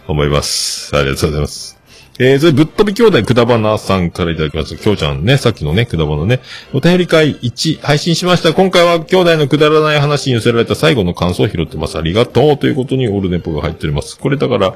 [0.09, 0.97] 思います。
[0.97, 1.74] ありがとうございます。
[2.17, 4.77] えー、それ、ぶっ飛び兄弟くだばなさんからいただきます。
[4.77, 6.41] きょうちゃんね、さっきのね、くだばなね。
[6.73, 8.55] お便り会1配信しました。
[8.55, 11.99] 今回は兄弟のくだらない話に寄せられた最後の感想を拾ってます。
[11.99, 14.17] ありがとうということにオールネポが入っております。
[14.17, 14.75] これだから、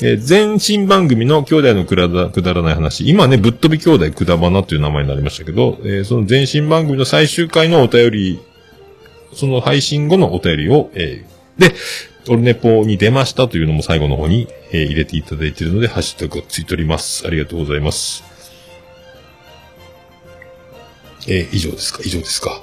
[0.00, 3.06] えー前身番組の兄弟のくだらくだらない話。
[3.06, 8.40] 今ね、ぶっ飛び兄弟くだばなという名前になりましたけど、えーその前身番組の最終回のお便り、
[9.34, 11.74] その配信後のお便りを、えーで、
[12.30, 17.26] オルネポに出ましたというのも最後の方に、えー入れていただいているので、ハッシュタグがついております。
[17.26, 18.24] ありがとうございます。
[21.26, 22.00] えー以上ですか？
[22.04, 22.62] 以上ですか？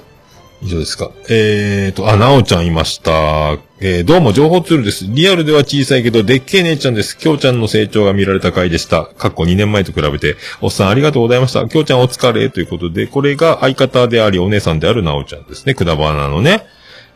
[0.62, 1.10] 以上ですか？
[1.28, 3.58] えーと、あ、なおちゃんいました。
[3.78, 5.04] えーどうも情報ツールです。
[5.06, 7.18] リアルでは小さいけど、でっけえ姉ちゃんです。
[7.18, 9.04] きょうちゃんの成長が見られた回でした。
[9.04, 10.36] 過去2年前と比べて。
[10.62, 11.68] おっさんありがとうございました。
[11.68, 15.74] きょうちゃんお疲れということで、これが相方であり、お姉さんであるなおちゃんですね。
[15.74, 16.66] くだばなのね。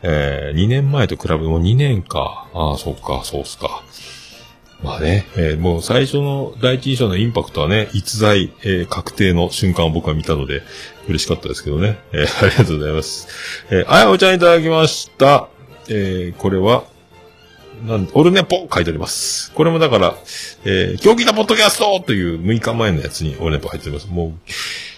[0.03, 2.47] えー、2年前と比べても2年か。
[2.53, 3.83] ああ、そうか、そうっすか。
[4.83, 10.63] まあね、えーもう最初の第一印象のインパクトはね、逸材、えー確定の瞬間を僕は見たので、
[11.07, 11.99] 嬉しかったですけどね。
[12.13, 13.27] えー ありがとうございます。
[13.69, 15.47] えあやおちゃんいただきました。
[15.87, 16.83] えこれは、
[17.85, 19.51] なんオルネポ書いてあります。
[19.53, 20.15] これもだから、
[20.65, 24.07] えー、競技だポッドキャストという6日前のやつにオルネポ入っております。
[24.07, 24.33] もう、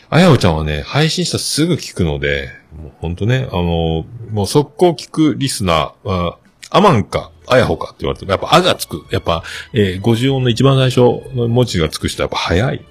[0.09, 2.49] あやおちゃんはね、配信したらすぐ聞くので、
[2.81, 6.37] もうほんとね、あのもう速攻聞くリスナーは、
[6.69, 9.05] アマンか、アヤホかって言われても、やっぱアがつく。
[9.11, 9.43] やっぱ、
[9.73, 12.85] えー、50音の一番最初の文字がつく人はやっぱ早い。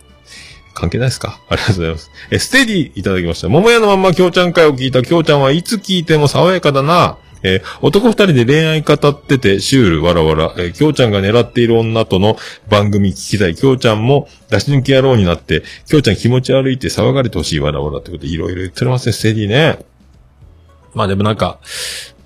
[0.75, 1.41] 関係ないですか？
[1.49, 2.11] ありがとうございます。
[2.31, 3.49] え、ステディいただきました。
[3.49, 7.19] 桃屋のまんま京ちゃん会を聞いた京ちゃんはいつ聞いても爽やかだな。
[7.43, 12.37] えー男二人で恋愛語ってて、シュール、わらわら、えー、きょうちゃんが狙っている女との
[12.69, 19.79] 番組聞きたい、きょうちゃんも出し抜き野郎になって、きょうちゃん気持ち悪いって騒がれてほしい、わらわらってことでいろいろ言っておりますね、ステディね。
[20.95, 21.59] まあでもなんか、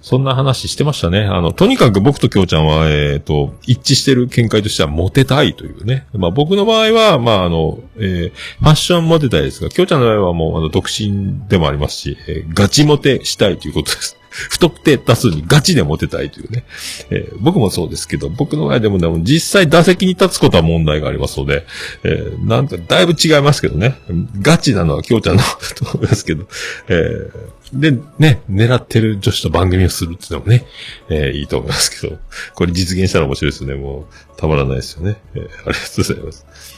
[0.07, 1.25] そんな話してましたね。
[1.25, 6.07] あの、とにかく僕ときょうちゃんは、えっ、と、一致してる見解としてはモテたいというね。
[6.13, 14.17] まあ僕の場合は、まああの、えーファッションモテたいですが、きょうちゃんの場合はもう、あの、独身でもありますし、えーガチモテしたいということです。
[14.51, 16.65] 不特定多数にガチでモテたいというね。
[17.11, 21.65] えー僕もそうですけど、僕の場合でもでも実際打席に立つことは問題がありますので、
[22.03, 23.97] えーなんかだいぶ違いますけどね。
[24.41, 26.47] ガチなのはきょうちゃんのと思いますけど、
[26.89, 27.31] えー
[27.73, 30.65] で、ね、狙ってる女子と番組をするっていうのもね、
[31.09, 32.19] えーいいと思いますけど、
[32.55, 33.75] これ実現したら面白いですよね。
[33.75, 35.17] もう、たまらないですよね。
[35.35, 36.76] えーありがとうございます。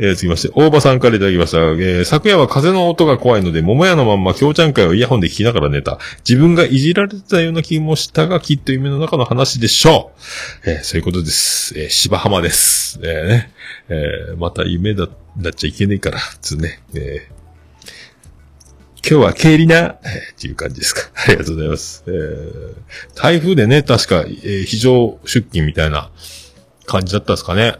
[0.00, 1.58] えー、続きまして、大場さんからいただきました。
[1.58, 5.98] えー昨夜は風の音が怖いので、桃屋のまんま、京ちゃん会をイヤホンで聞きながら寝た。
[6.28, 10.12] 自分がいじられてたような気もしたが、きっと夢の中の話でしょ
[10.64, 10.70] う。
[10.70, 11.78] えーそういうことです。
[11.78, 13.00] えー芝浜です。
[13.02, 13.52] えーね。
[13.88, 16.80] えーまた夢だ、なっちゃいけねえから、つね。
[16.94, 17.38] えー
[19.10, 21.00] 今日は経理な、えーっていう感じですか。
[21.26, 22.04] ありがとうございます。
[22.06, 22.74] えー
[23.14, 26.10] 台風でね、確か、えー非常出勤みたいな
[26.86, 27.74] 感じだったんですかね。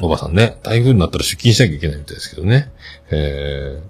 [0.00, 2.70] おばさんね、台風になったら出勤しなきゃいけないみたいですけどね。
[3.10, 3.80] え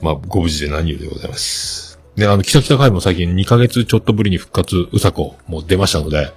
[0.00, 2.00] ー、まあ、ご無事で何よりでございます。
[2.16, 6.32] で、あの、北北海も最近2ヶ月ちょっとぶりに復活、うさこもう出ましたので、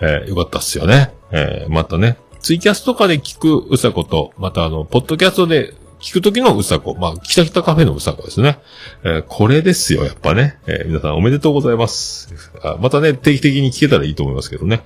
[0.00, 1.12] えー、よかったっすよね。
[1.30, 6.94] えー、またね、ツイキャスとかで聞くうさこと、またあの、ポッドキャストで聞くときのうさこ。
[6.94, 8.58] まあ、きたきたカフェのうさこですね。
[9.04, 10.58] えーこれですよ、やっぱね。
[10.66, 12.34] えー皆さんおめでとうございます。
[12.62, 14.82] あまたね、定期的に聞けたらいいと思いますけどね。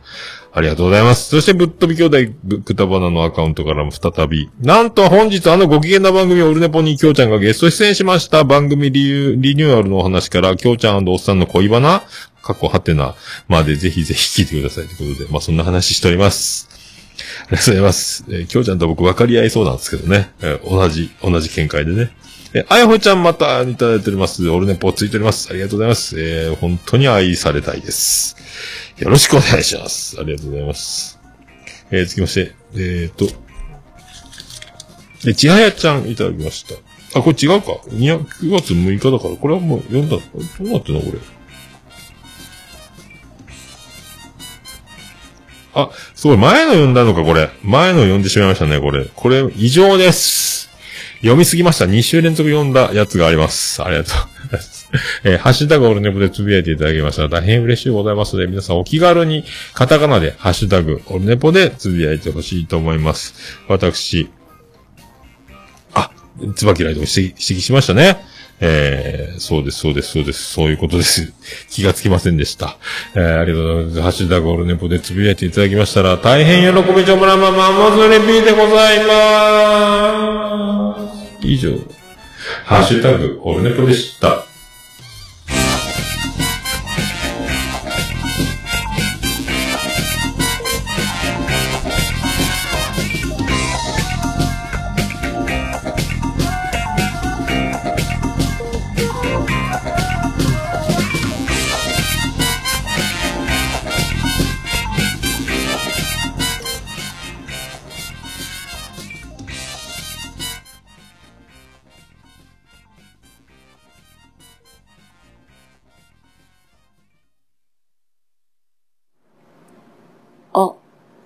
[0.52, 1.28] ありがとうございます。
[1.28, 4.50] そして、ぶっ飛び兄弟、ぶくたばなのアカウントからも再び。
[4.60, 8.44] なんと本日あのご機嫌な番組オルネポにきょうちゃんがゲスト出演しました。
[8.44, 12.02] 番組リユリニューアルのお話から、きょうちゃんおっさんの恋バナ
[12.42, 13.14] 過去はてな
[13.46, 16.68] までぜひぜひ聞いてくださいということで、まあそんな話しております。
[17.48, 18.24] ありがとうございます。
[18.28, 20.30] えー、きょうちゃんと僕分かり合いそうなんですけどね。
[20.40, 22.10] えー同じ、同じ見解でね。
[22.54, 24.48] え、あやほちゃんまたいただいております。
[24.48, 25.48] オルネポついております。
[25.50, 26.18] ありがとうございます。
[26.18, 28.36] えー本当に愛されたいです。
[28.98, 30.18] よろしくお願いします。
[30.18, 31.20] ありがとうございます。
[31.90, 33.26] えー、続きまして、えーと、
[35.24, 36.74] で、ちはやちゃんいただきました。
[37.18, 37.72] あ、これ違うか。
[37.88, 40.16] 2 9月6日だから、これはもう読んだ。
[40.16, 40.22] ど
[40.60, 41.18] うなってんのこれ。
[45.74, 46.36] あ、すごい。
[46.36, 47.50] 前の読んだのか、これ。
[47.62, 49.06] 前の読んでしまいましたね、これ。
[49.14, 50.68] これ、異常です。
[51.20, 51.84] 読みすぎました。
[51.84, 53.82] 2週連続読んだやつがあります。
[53.82, 54.37] ありがとう。
[55.24, 57.28] えーハッシュタグオルネポでつぶやいていただきましたら。
[57.28, 63.34] 大変嬉しいございますので、皆さんお気軽に、カタカナで、ハッシュタグオルネポでつぶやいてほしいと思います。
[63.68, 64.30] 私、
[65.94, 66.10] あ、
[66.54, 68.18] 椿ライトも指摘指摘しましたね。
[68.60, 71.32] えー、そうです、そうです、そうです、そういうことです。
[71.70, 72.76] 気がつきませんでした。
[73.14, 74.00] えー、ありがとうございます。
[74.02, 80.96] ハッシュタグオルネポでつぶやいていただきましたら、大変喜びちょもらまま、まずレピーでございま
[81.40, 81.46] す。
[81.46, 81.70] 以上、
[82.64, 84.47] ハッシュタグオルネポでした。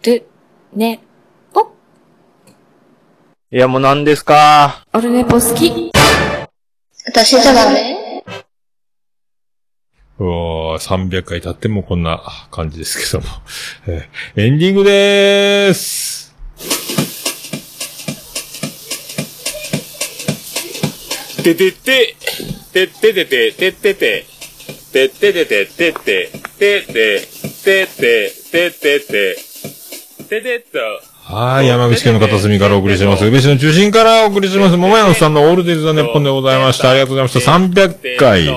[0.02, 0.26] る、
[0.74, 1.00] ね、
[1.52, 1.72] ぽ。
[3.50, 4.84] いや、もう何ですか？
[4.92, 5.92] オルネポ好き。
[7.06, 8.24] 私じゃダメ？
[10.18, 13.30] うわー300回経ってもこんな感じですけども。
[13.86, 16.32] えーエンディングでーす。
[21.42, 22.16] ててて、
[22.72, 24.26] てっててて、てってて、
[24.92, 27.26] てっててて、てって、てって、
[27.64, 29.36] てって、てってて、
[30.32, 30.78] ててっと。
[31.24, 33.24] はい、山口県の片隅からお送りしてます。
[33.24, 34.76] 宇部市の中心からお送りしてます。
[34.76, 36.90] 桃屋のさんのオールディーズ・ザ・ネッポンでございました。
[36.90, 37.52] ありがとうございました。
[37.52, 38.54] 300回、こ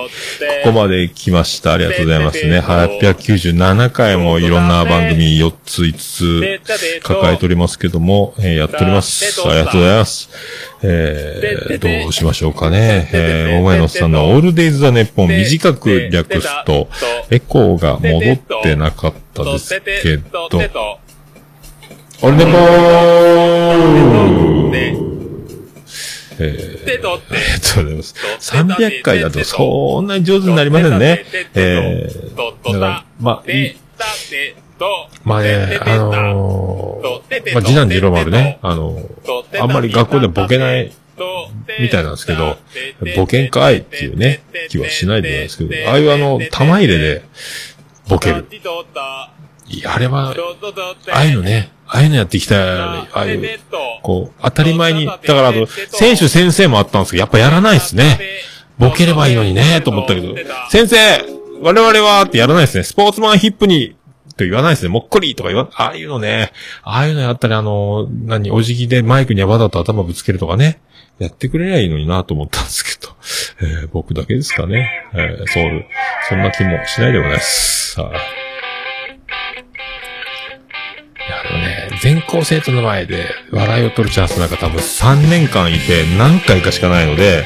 [0.64, 1.74] こまで来ました。
[1.74, 2.60] ありがとうございますね。
[2.60, 9.42] 897回もいろんな番組4つ、5つ抱えておりますけども、えーやっております。
[9.48, 10.30] ありがとうございます。
[10.82, 13.10] えー、どうしましょうかね。
[13.14, 16.90] えー、桃屋のさんのオールディーズ・ザ・ネッポン短く略すと、
[17.30, 20.50] エコーが戻ってなかったですけど、
[22.22, 23.16] オルネポー
[26.38, 27.36] えー、てとって。
[27.36, 28.16] ありがとうございます。
[28.39, 31.26] 300回だとそんなに上手になりませんね。
[31.53, 33.76] えー、だから、まあ、い
[35.24, 40.91] まあね、あのー、まあ、次男次郎丸ね、あのー、あんまり学校でボケない
[41.80, 42.57] みたいなんですけど、
[43.16, 47.24] ボケんかいっていうね、気はしないでもないですけど、ああいうあの、玉入れで
[48.09, 48.45] ボケる。
[49.68, 53.60] いや、あれは、ああいうのね、ああいうのやっていきたい、ああいう、
[54.02, 58.20] こう、当たり前に、だからあと、選手先生もあったんですけど、やっぱやらないですね。
[58.78, 60.36] ボケればいいのにね、と思ったけど、
[60.70, 60.96] 先生
[61.62, 62.84] 我々はってやらないですね。
[62.84, 63.96] スポーツマンヒップに、
[64.38, 64.90] と言わないですね。
[64.90, 66.52] もっこりとか言わ、ああいうのね、
[66.84, 70.82] ああいうのやったり、あの、何、お辞儀でマイクにわざと頭ぶつけるとかね、
[71.20, 73.14] やってくれりゃいいのになと思ったんですけど、
[73.62, 74.90] えー僕だけですかね。
[75.14, 75.86] えーそう、
[76.28, 78.02] そんな気もしないでもないです。
[78.02, 78.45] はいい
[82.16, 87.43] 全校生徒の前で笑いを取るチャンスなんか多分3年間いて何回かしかないので、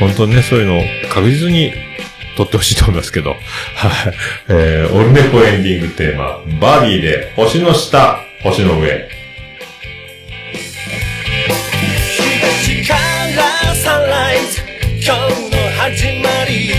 [0.00, 0.82] 本当にね、そういうのを
[1.12, 1.72] 確実に
[2.36, 3.30] 取ってほしいと思いますけど。
[3.30, 3.40] はい。
[4.48, 9.08] えー、オルネポエンディングテーマ、バービーで星の下、星の上。
[12.64, 14.60] 東からサンライズ
[15.06, 16.70] 今日の始まり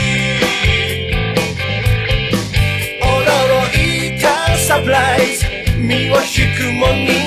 [3.00, 5.46] 驚いたサプライズ
[5.78, 7.21] 身を引くモー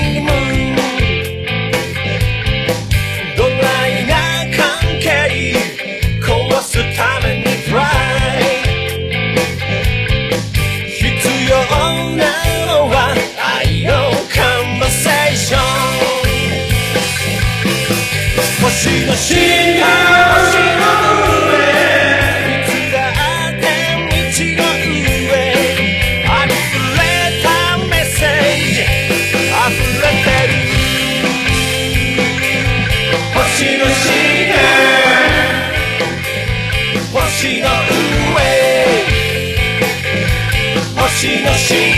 [41.59, 41.94] しい。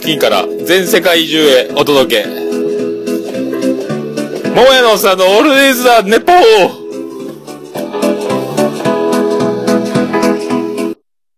[0.00, 2.26] 付近から全世界中へお届け。
[4.48, 6.79] 桃屋のおっさんのオールデイズ・ザ・ネポー